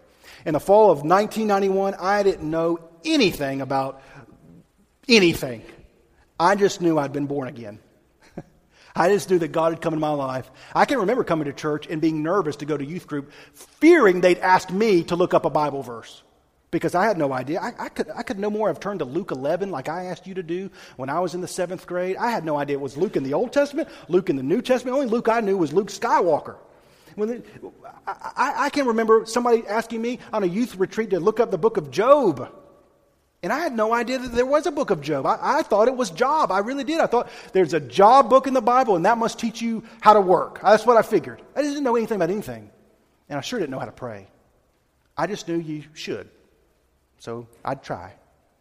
[0.45, 4.03] In the fall of 1991, I didn't know anything about
[5.09, 5.63] anything.
[6.39, 7.79] I just knew I'd been born again.
[8.99, 10.51] I just knew that God had come in my life.
[10.75, 14.21] I can remember coming to church and being nervous to go to youth group, fearing
[14.21, 16.23] they'd ask me to look up a Bible verse
[16.71, 17.61] because I had no idea.
[17.61, 20.27] I, I, could, I could no more have turned to Luke 11 like I asked
[20.27, 22.17] you to do when I was in the seventh grade.
[22.17, 24.61] I had no idea it was Luke in the Old Testament, Luke in the New
[24.61, 24.97] Testament.
[24.97, 26.57] Only Luke I knew was Luke Skywalker.
[27.15, 27.43] When
[28.07, 31.59] I, I can remember somebody asking me on a youth retreat to look up the
[31.59, 32.53] book of Job.
[33.43, 35.25] And I had no idea that there was a book of Job.
[35.25, 36.51] I, I, thought it was Job.
[36.51, 37.01] I really did.
[37.01, 40.15] I thought there's a job book in the Bible, and that must teach you how
[40.15, 40.61] to work.
[40.61, 41.41] That's what I figured.
[41.55, 42.71] I didn't know anything about anything.
[43.29, 44.27] And I sure didn't know how to pray.
[45.17, 46.29] I just knew you should.
[47.19, 48.15] So I'd try.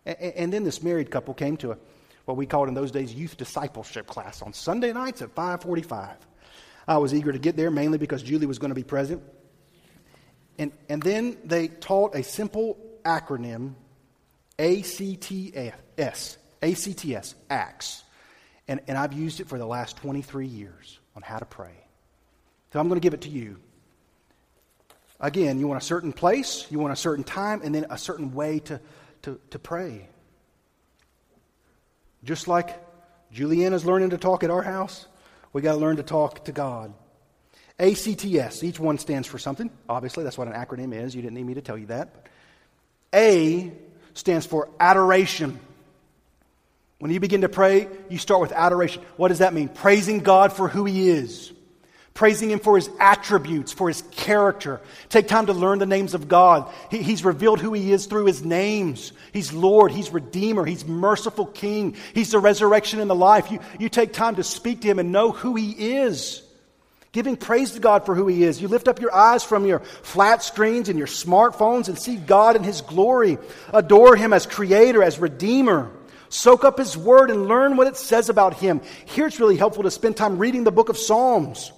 [0.06, 1.78] And, and then this married couple came to a,
[2.26, 6.18] what we called in those days youth discipleship class on Sunday nights at 545.
[6.88, 9.24] I was eager to get there mainly because Julie was going to be present.
[10.60, 13.74] And, and then they taught a simple acronym
[14.60, 18.04] ACTS, ACTS, ACTS.
[18.68, 21.86] And, and I've used it for the last 23 years on how to pray.
[22.74, 23.58] So I'm going to give it to you.
[25.20, 28.34] Again, you want a certain place, you want a certain time, and then a certain
[28.34, 28.80] way to,
[29.24, 30.08] to, to pray.
[32.24, 32.80] Just like
[33.32, 35.08] Juliana's learning to talk at our house,
[35.54, 36.94] we got to learn to talk to God.
[37.80, 39.70] ACTS, each one stands for something.
[39.88, 41.16] Obviously, that's what an acronym is.
[41.16, 42.28] You didn't need me to tell you that.
[43.14, 43.72] A
[44.18, 45.60] stands for adoration.
[47.00, 49.04] When you begin to pray, you start with adoration.
[49.16, 49.70] What does that mean?
[49.70, 51.54] Praising God for who He is,
[52.16, 54.82] praising Him for His attributes, for His character.
[55.10, 56.72] Take time to learn the names of God.
[56.90, 59.12] He, he's revealed who He is through His names.
[59.32, 63.52] He's Lord, He's Redeemer, He's Merciful King, He's the resurrection and the life.
[63.52, 66.42] You, you take time to speak to Him and know who He is.
[67.12, 68.62] Giving praise to God for who He is.
[68.62, 72.56] You lift up your eyes from your flat screens and your smartphones and see God
[72.56, 73.38] in His glory.
[73.74, 75.92] Adore Him as Creator, as Redeemer.
[76.30, 78.82] Soak up His Word and learn what it says about Him.
[79.06, 81.72] Here it's really helpful to spend time reading the book of Psalms.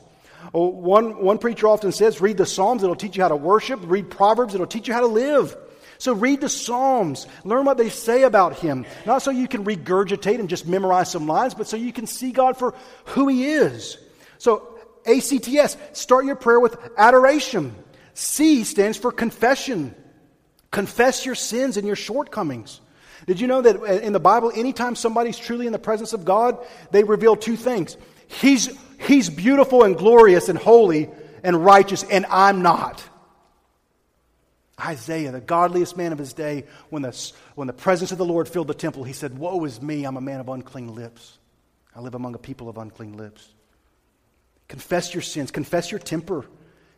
[0.53, 3.79] Oh, one, one preacher often says, read the Psalms, it'll teach you how to worship.
[3.83, 5.55] Read Proverbs, it'll teach you how to live.
[5.99, 7.27] So read the Psalms.
[7.43, 8.85] Learn what they say about Him.
[9.05, 12.31] Not so you can regurgitate and just memorize some lines, but so you can see
[12.31, 12.73] God for
[13.05, 13.97] who He is.
[14.37, 17.75] So, ACTS, start your prayer with adoration.
[18.13, 19.95] C stands for confession.
[20.71, 22.81] Confess your sins and your shortcomings.
[23.25, 26.57] Did you know that in the Bible, anytime somebody's truly in the presence of God,
[26.91, 28.69] they reveal two things He's,
[28.99, 31.09] he's beautiful and glorious and holy
[31.43, 33.03] and righteous, and I'm not.
[34.79, 38.47] Isaiah, the godliest man of his day, when the, when the presence of the Lord
[38.47, 41.37] filled the temple, he said, Woe is me, I'm a man of unclean lips.
[41.95, 43.49] I live among a people of unclean lips.
[44.69, 46.45] Confess your sins, confess your temper,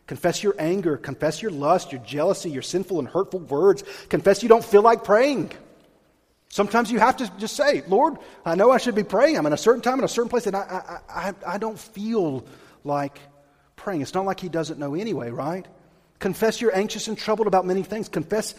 [0.06, 3.82] confess your anger, confess your lust, your jealousy, your sinful and hurtful words.
[4.08, 5.50] Confess you don't feel like praying.
[6.50, 9.38] Sometimes you have to just say, Lord, I know I should be praying.
[9.38, 11.78] I'm in a certain time, in a certain place, and I, I, I, I don't
[11.78, 12.44] feel
[12.84, 13.18] like
[13.74, 14.02] praying.
[14.02, 15.66] It's not like He doesn't know anyway, right?
[16.18, 18.10] Confess you're anxious and troubled about many things.
[18.10, 18.54] Confess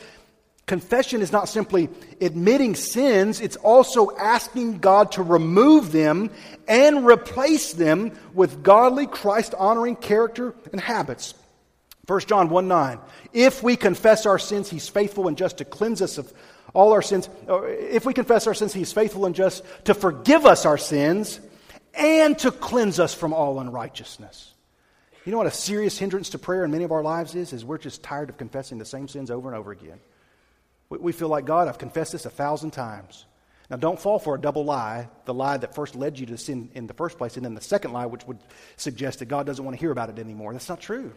[0.66, 1.90] Confession is not simply
[2.22, 6.30] admitting sins, it's also asking God to remove them
[6.70, 11.34] and replace them with godly, Christ honoring character and habits.
[12.08, 13.00] 1 John 1 9.
[13.34, 16.32] If we confess our sins, he's faithful and just to cleanse us of
[16.74, 17.30] all our sins.
[17.48, 21.42] If we confess our sins, he's faithful and just to forgive us our sins
[21.94, 24.54] and to cleanse us from all unrighteousness.
[25.26, 27.54] You know what a serious hindrance to prayer in many of our lives is?
[27.54, 30.00] Is we're just tired of confessing the same sins over and over again.
[31.02, 33.26] We feel like, God, I've confessed this a thousand times.
[33.70, 36.70] Now, don't fall for a double lie, the lie that first led you to sin
[36.74, 38.40] in the first place, and then the second lie, which would
[38.76, 40.52] suggest that God doesn't want to hear about it anymore.
[40.54, 41.14] That's not true.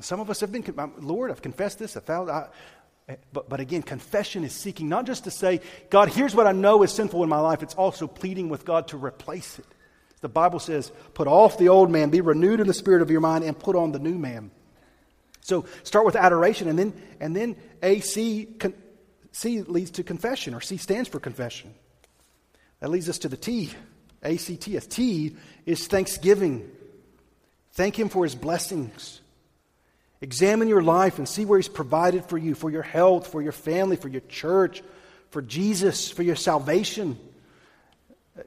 [0.00, 0.64] Some of us have been,
[0.98, 2.34] Lord, I've confessed this a thousand.
[2.34, 2.48] I,
[3.32, 5.60] but, but again, confession is seeking not just to say,
[5.90, 8.88] God, here's what I know is sinful in my life, it's also pleading with God
[8.88, 9.66] to replace it.
[10.20, 13.20] The Bible says, put off the old man, be renewed in the spirit of your
[13.20, 14.50] mind, and put on the new man.
[15.44, 18.72] So start with adoration, and then, and then A, C, con,
[19.30, 21.74] C leads to confession, or C stands for confession.
[22.80, 23.70] That leads us to the T,
[24.22, 24.86] A C T S.
[24.86, 25.36] T
[25.66, 26.70] is thanksgiving.
[27.72, 29.20] Thank Him for His blessings.
[30.22, 33.52] Examine your life and see where He's provided for you, for your health, for your
[33.52, 34.82] family, for your church,
[35.28, 37.18] for Jesus, for your salvation.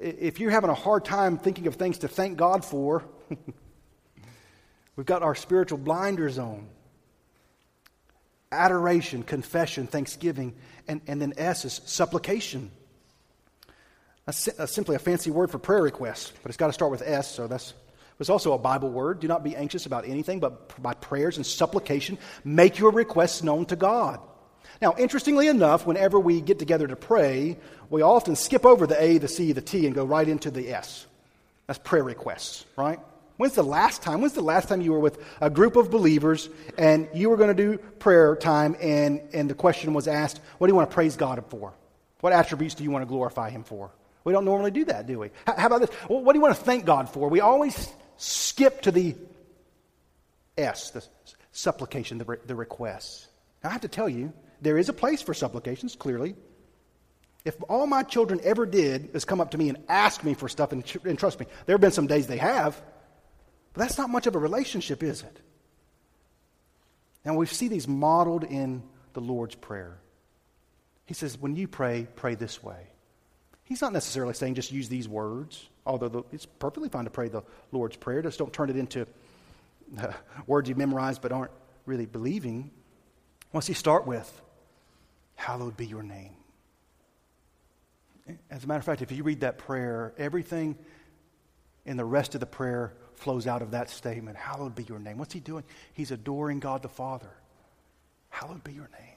[0.01, 3.03] If you're having a hard time thinking of things to thank God for,
[4.95, 6.67] we've got our spiritual blinders on
[8.51, 10.53] adoration, confession, thanksgiving,
[10.87, 12.71] and, and then S is supplication.
[14.25, 17.33] That's, simply a fancy word for prayer request, but it's got to start with S,
[17.33, 17.73] so that's
[18.19, 19.19] it's also a Bible word.
[19.19, 23.65] Do not be anxious about anything, but by prayers and supplication, make your requests known
[23.67, 24.19] to God.
[24.81, 27.57] Now, interestingly enough, whenever we get together to pray,
[27.89, 30.69] we often skip over the A, the C, the T, and go right into the
[30.73, 31.05] S.
[31.67, 32.99] That's prayer requests, right?
[33.38, 34.21] When's the last time?
[34.21, 37.55] When's the last time you were with a group of believers and you were going
[37.55, 40.93] to do prayer time and, and the question was asked, what do you want to
[40.93, 41.73] praise God for?
[42.21, 43.91] What attributes do you want to glorify Him for?
[44.23, 45.29] We don't normally do that, do we?
[45.45, 45.89] How, about this?
[46.07, 47.29] What do you want to thank God for?
[47.29, 49.15] We always skip to the
[50.57, 51.05] S, the
[51.51, 53.27] supplication, the, the requests.
[53.63, 56.35] Now, I have to tell you, there is a place for supplications, clearly.
[57.45, 60.49] If all my children ever did is come up to me and ask me for
[60.49, 62.81] stuff, and, and trust me, there have been some days they have,
[63.78, 65.39] but that's not much of a relationship, is it?
[67.23, 68.82] And we see these modeled in
[69.13, 69.99] the Lord's Prayer.
[71.05, 72.88] He says, when you pray, pray this way.
[73.65, 77.43] He's not necessarily saying just use these words, although it's perfectly fine to pray the
[77.71, 78.23] Lord's Prayer.
[78.23, 79.05] Just don't turn it into
[80.01, 80.11] uh,
[80.47, 81.51] words you memorized but aren't
[81.86, 82.71] really believing.
[83.51, 84.41] What's he start with?
[85.36, 86.34] Hallowed be your name.
[88.49, 90.80] As a matter of fact, if you read that prayer, everything
[91.86, 95.18] in the rest of the prayer flows out of that statement Hallowed be your name.
[95.18, 95.63] What's he doing?
[95.93, 97.30] He's adoring God the Father.
[98.30, 99.15] Hallowed be your name.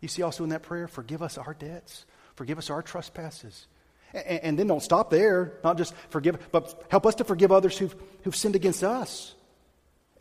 [0.00, 2.04] You see also in that prayer, forgive us our debts,
[2.34, 3.66] forgive us our trespasses.
[4.12, 5.58] And, and then don't stop there.
[5.62, 9.34] Not just forgive, but help us to forgive others who've, who've sinned against us.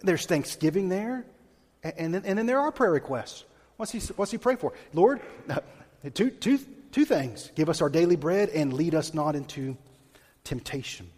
[0.01, 1.25] There's thanksgiving there.
[1.83, 3.45] And, and, then, and then there are prayer requests.
[3.77, 4.73] What's he, what's he pray for?
[4.93, 5.21] Lord,
[6.13, 6.59] two, two,
[6.91, 9.77] two things give us our daily bread and lead us not into
[10.43, 11.09] temptation.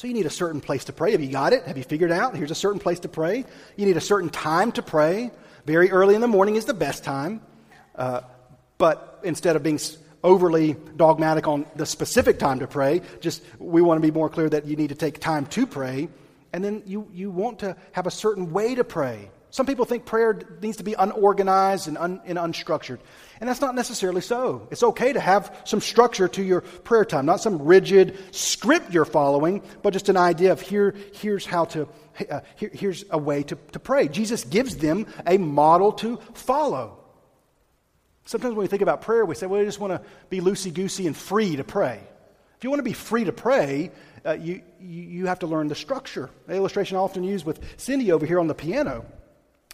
[0.00, 1.12] So you need a certain place to pray.
[1.12, 1.66] Have you got it?
[1.66, 2.34] Have you figured out?
[2.34, 3.44] Here's a certain place to pray.
[3.76, 5.30] You need a certain time to pray.
[5.66, 7.42] Very early in the morning is the best time.
[7.94, 8.22] Uh,
[8.78, 9.78] but instead of being
[10.24, 14.48] overly dogmatic on the specific time to pray, just we want to be more clear
[14.48, 16.08] that you need to take time to pray.
[16.54, 19.30] And then you, you want to have a certain way to pray.
[19.50, 23.00] Some people think prayer needs to be unorganized and, un, and unstructured.
[23.40, 24.68] And that's not necessarily so.
[24.70, 29.04] It's okay to have some structure to your prayer time, not some rigid script you're
[29.04, 31.88] following, but just an idea of here, here's how to,
[32.30, 34.06] uh, here, here's a way to, to pray.
[34.06, 36.98] Jesus gives them a model to follow.
[38.26, 40.72] Sometimes when we think about prayer, we say, well, we just want to be loosey
[40.72, 42.00] goosey and free to pray.
[42.56, 43.90] If you want to be free to pray,
[44.24, 46.30] uh, you, you, you have to learn the structure.
[46.46, 49.06] The illustration I often use with Cindy over here on the piano.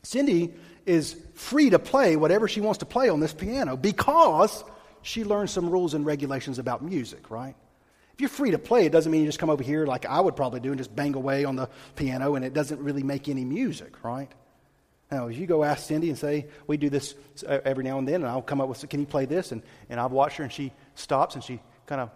[0.07, 0.55] Cindy
[0.87, 4.63] is free to play whatever she wants to play on this piano because
[5.03, 7.57] she learned some rules and regulations about music, right?
[8.15, 10.21] If you're free to play, it doesn't mean you just come over here like I
[10.21, 13.29] would probably do and just bang away on the piano and it doesn't really make
[13.29, 14.31] any music, right?
[15.11, 18.07] Now, if you go ask Cindy and say, we do this uh, every now and
[18.07, 19.51] then, and I'll come up with, can you play this?
[19.51, 22.11] And, and I've watched her and she stops and she kind of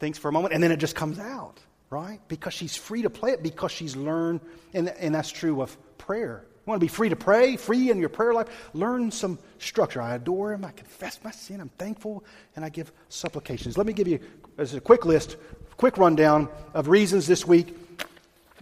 [0.00, 1.60] thinks for a moment and then it just comes out,
[1.90, 2.18] right?
[2.28, 4.40] Because she's free to play it because she's learned,
[4.72, 6.46] and, and that's true of prayer.
[6.66, 8.48] You want to be free to pray, free in your prayer life?
[8.74, 10.02] Learn some structure.
[10.02, 10.64] I adore Him.
[10.64, 11.60] I confess my sin.
[11.60, 12.24] I'm thankful,
[12.56, 13.78] and I give supplications.
[13.78, 14.18] Let me give you
[14.58, 15.36] as a quick list,
[15.76, 17.76] quick rundown of reasons this week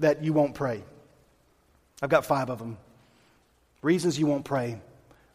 [0.01, 0.83] that you won't pray.
[2.03, 2.77] I've got five of them.
[3.81, 4.79] Reasons you won't pray.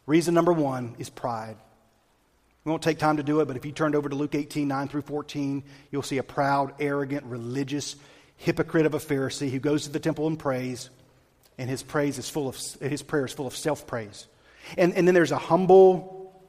[0.06, 1.56] Reason number one is pride.
[2.64, 4.68] We won't take time to do it, but if you turned over to Luke 18,
[4.68, 7.96] 9 through 14, you'll see a proud, arrogant, religious
[8.36, 10.90] hypocrite of a Pharisee who goes to the temple and prays,
[11.60, 14.26] and his praise is full of his prayer is full of self-praise.
[14.78, 16.42] And, and then there's a humble,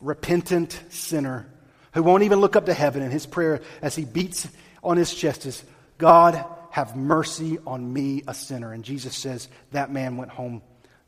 [0.00, 1.46] repentant sinner
[1.92, 4.48] who won't even look up to heaven, and his prayer as he beats
[4.84, 5.64] on his chest is,
[5.98, 8.72] God, have mercy on me, a sinner.
[8.72, 10.62] And Jesus says that man went home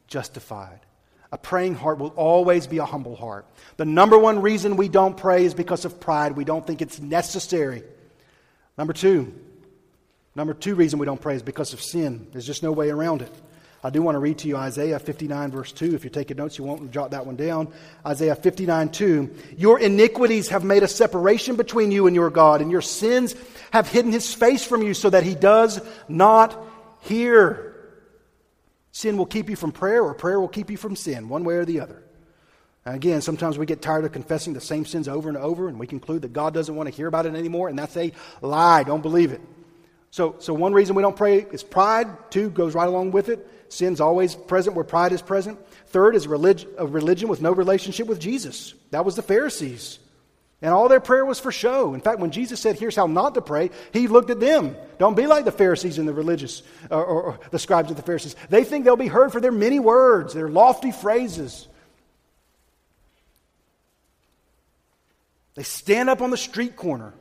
[0.08, 0.80] justified.
[1.30, 3.46] A praying heart will always be a humble heart.
[3.76, 6.32] The number one reason we don't pray is because of pride.
[6.32, 7.84] We don't think it's necessary.
[8.76, 9.34] Number two,
[10.38, 12.28] number two reason we don't pray is because of sin.
[12.32, 13.34] There's just no way around it.
[13.82, 15.94] I do want to read to you Isaiah 59, verse 2.
[15.94, 17.72] If you're taking notes, you won't jot that one down.
[18.06, 19.34] Isaiah 59, 2.
[19.56, 23.34] Your iniquities have made a separation between you and your God, and your sins
[23.72, 26.56] have hidden his face from you so that he does not
[27.02, 27.74] hear.
[28.92, 31.54] Sin will keep you from prayer, or prayer will keep you from sin, one way
[31.54, 32.02] or the other.
[32.84, 35.78] And again, sometimes we get tired of confessing the same sins over and over, and
[35.78, 38.82] we conclude that God doesn't want to hear about it anymore, and that's a lie.
[38.82, 39.40] Don't believe it.
[40.10, 42.08] So, so one reason we don't pray is pride.
[42.30, 43.46] Two goes right along with it.
[43.68, 45.58] Sin's always present where pride is present.
[45.88, 48.74] Third is a religion with no relationship with Jesus.
[48.90, 49.98] That was the Pharisees.
[50.60, 51.94] And all their prayer was for show.
[51.94, 54.76] In fact, when Jesus said, Here's how not to pray, he looked at them.
[54.98, 58.02] Don't be like the Pharisees and the religious, or, or, or, the scribes of the
[58.02, 58.34] Pharisees.
[58.48, 61.68] They think they'll be heard for their many words, their lofty phrases.
[65.54, 67.14] They stand up on the street corner.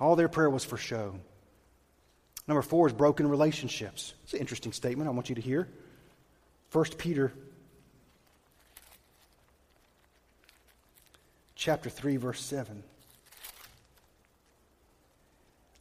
[0.00, 1.18] All their prayer was for show.
[2.48, 4.14] Number four is broken relationships.
[4.24, 5.68] It's an interesting statement I want you to hear.
[6.72, 7.32] 1 Peter
[11.54, 12.82] chapter 3, verse 7.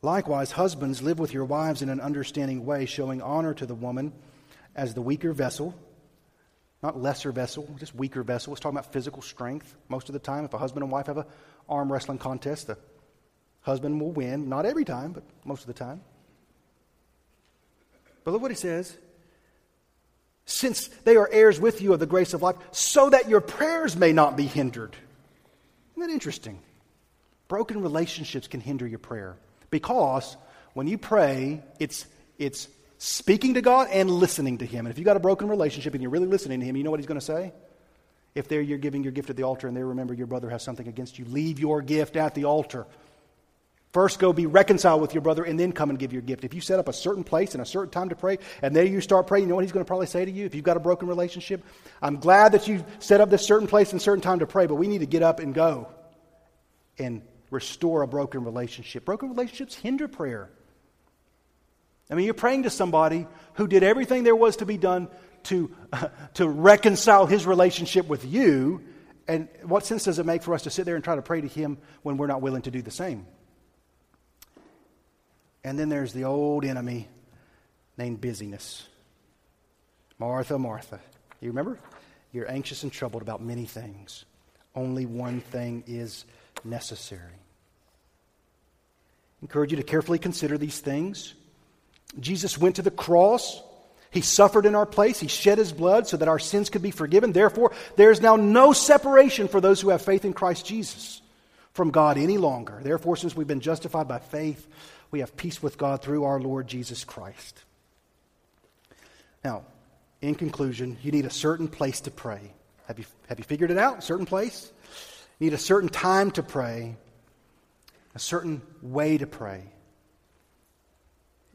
[0.02, 4.12] Likewise, husbands, live with your wives in an understanding way, showing honor to the woman
[4.76, 5.74] as the weaker vessel,
[6.84, 8.54] not lesser vessel, just weaker vessel.
[8.54, 10.44] It's talking about physical strength most of the time.
[10.44, 11.26] If a husband and wife have an
[11.70, 12.78] arm wrestling contest, the
[13.62, 14.50] husband will win.
[14.50, 16.02] Not every time, but most of the time.
[18.28, 18.94] But look what he says.
[20.46, 23.96] Since they are heirs with you of the grace of life, so that your prayers
[23.96, 24.98] may not be hindered.
[25.96, 26.60] Isn't that interesting?
[27.48, 29.38] Broken relationships can hinder your prayer
[29.70, 30.36] because
[30.74, 32.06] when you pray, it's,
[32.38, 32.68] it's
[32.98, 34.86] speaking to God and listening to Him.
[34.86, 36.92] And if you've got a broken relationship and you're really listening to Him, you know
[36.92, 37.54] what He's going to say?
[38.36, 40.64] If there you're giving your gift at the altar and there remember your brother has
[40.64, 42.88] something against you, leave your gift at the altar.
[43.98, 46.44] First, go be reconciled with your brother and then come and give your gift.
[46.44, 48.86] If you set up a certain place and a certain time to pray, and there
[48.86, 50.64] you start praying, you know what he's going to probably say to you if you've
[50.64, 51.64] got a broken relationship?
[52.00, 54.76] I'm glad that you've set up this certain place and certain time to pray, but
[54.76, 55.88] we need to get up and go
[57.00, 59.04] and restore a broken relationship.
[59.04, 60.52] Broken relationships hinder prayer.
[62.12, 63.26] I mean, you're praying to somebody
[63.56, 65.08] who did everything there was to be done
[65.46, 68.84] to, uh, to reconcile his relationship with you.
[69.28, 71.42] And what sense does it make for us to sit there and try to pray
[71.42, 73.26] to him when we're not willing to do the same?
[75.68, 77.10] And then there's the old enemy
[77.98, 78.88] named busyness.
[80.18, 81.02] Martha, Martha.
[81.42, 81.78] You remember?
[82.32, 84.24] You're anxious and troubled about many things.
[84.74, 86.24] Only one thing is
[86.64, 87.34] necessary.
[89.42, 91.34] Encourage you to carefully consider these things.
[92.18, 93.62] Jesus went to the cross.
[94.10, 95.20] He suffered in our place.
[95.20, 97.34] He shed his blood so that our sins could be forgiven.
[97.34, 101.22] Therefore, there is now no separation for those who have faith in Christ Jesus
[101.74, 102.80] from God any longer.
[102.82, 104.66] Therefore, since we've been justified by faith,
[105.12, 107.64] we have peace with God through our Lord Jesus Christ.
[109.44, 109.64] Now,
[110.22, 112.52] in conclusion, you need a certain place to pray.
[112.88, 114.00] Have you, have you figured it out?
[114.00, 114.72] A certain place?
[115.40, 116.96] You need a certain time to pray,
[118.16, 119.64] a certain way to pray.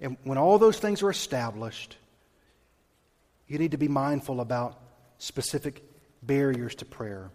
[0.01, 1.97] And when all those things are established,
[3.49, 4.79] you need to be mindful about
[5.19, 5.83] specific
[6.23, 7.31] barriers to prayer.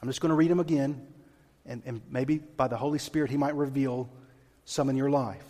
[0.00, 1.06] I'm just going to read them again,
[1.66, 4.08] and, and maybe by the Holy Spirit, He might reveal
[4.64, 5.44] some in your life?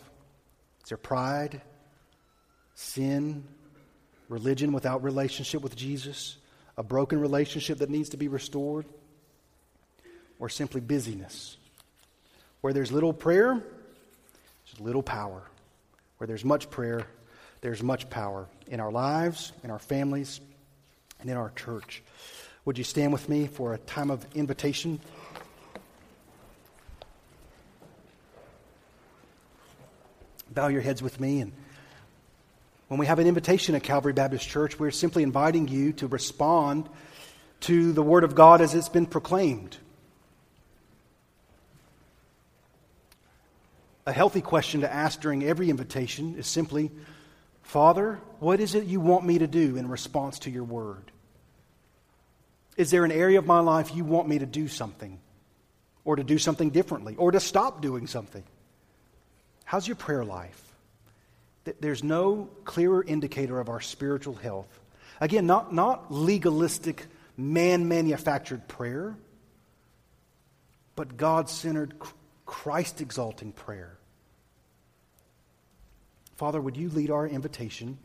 [0.83, 1.61] Is there pride,
[2.75, 3.45] sin,
[4.29, 6.37] religion without relationship with Jesus,
[6.77, 8.87] a broken relationship that needs to be restored,
[10.39, 11.57] or simply busyness?
[12.61, 15.43] Where there's little prayer, there's little power.
[16.19, 17.07] Where there's much prayer,
[17.61, 20.41] there's much power in our lives, in our families,
[21.21, 22.03] and in our church.
[22.65, 25.01] Would you stand with me for a time of invitation?
[30.55, 31.41] Bow your heads with me.
[31.41, 31.53] And
[32.89, 36.89] when we have an invitation at Calvary Baptist Church, we're simply inviting you to respond
[37.61, 39.77] to the Word of God as it's been proclaimed.
[44.07, 46.91] A healthy question to ask during every invitation is simply
[47.63, 51.11] Father, what is it you want me to do in response to your word?
[52.77, 55.19] Is there an area of my life you want me to do something?
[56.05, 57.17] Or to do something differently?
[57.17, 58.45] Or to stop doing something?
[59.65, 60.61] How's your prayer life?
[61.81, 64.69] There's no clearer indicator of our spiritual health.
[65.21, 67.07] Again, not, not legalistic,
[67.37, 69.17] man manufactured prayer,
[70.95, 71.95] but God centered,
[72.45, 73.97] Christ exalting prayer.
[76.37, 77.97] Father, would you lead our invitation?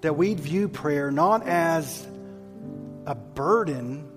[0.00, 2.06] That we'd view prayer not as
[3.06, 4.08] a burden,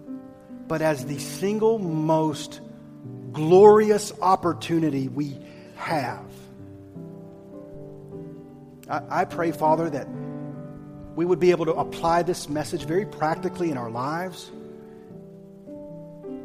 [0.67, 2.61] but as the single most
[3.37, 5.37] glorious opportunity we
[5.75, 6.25] have.
[8.89, 10.07] I, I pray, Father, that
[11.15, 14.49] we would be able to apply this message very practically in our lives.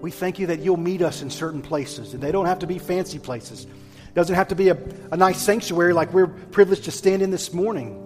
[0.02, 2.66] We thank you that you'll meet us in certain places, and they don't have to
[2.66, 3.64] be fancy places.
[3.64, 4.76] It doesn't have to be a,
[5.10, 7.98] a nice sanctuary like we're privileged to stand in this morning.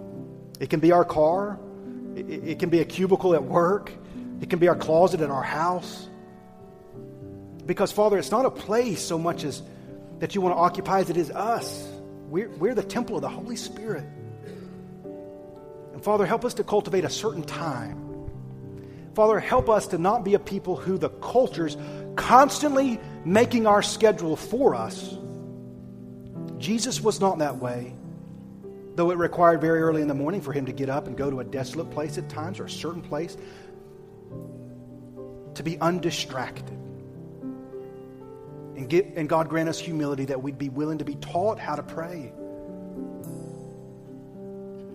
[0.61, 1.59] It can be our car,
[2.15, 3.91] it, it can be a cubicle at work,
[4.39, 6.07] it can be our closet in our house.
[7.67, 9.61] Because, Father, it's not a place so much as
[10.19, 11.87] that you want to occupy as it is us.
[12.29, 14.05] We're, we're the temple of the Holy Spirit.
[15.93, 18.03] And Father, help us to cultivate a certain time.
[19.13, 21.75] Father, help us to not be a people who the culture's
[22.15, 25.17] constantly making our schedule for us.
[26.57, 27.95] Jesus was not that way,
[28.95, 31.29] though it required very early in the morning for him to get up and go
[31.29, 33.37] to a desolate place at times or a certain place
[35.55, 36.77] to be undistracted.
[38.77, 41.75] And, get, and God grant us humility that we'd be willing to be taught how
[41.75, 42.31] to pray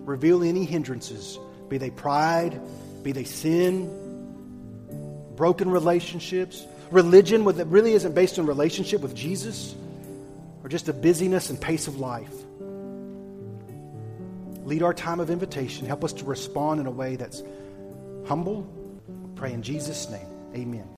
[0.05, 2.59] reveal any hindrances, be they pride,
[3.03, 3.89] be they sin,
[5.35, 9.75] broken relationships, religion that really isn't based on relationship with Jesus,
[10.63, 12.33] or just a busyness and pace of life.
[14.65, 15.87] Lead our time of invitation.
[15.87, 17.43] Help us to respond in a way that's
[18.27, 18.67] humble.
[19.35, 20.27] pray in Jesus' name.
[20.55, 20.87] Amen.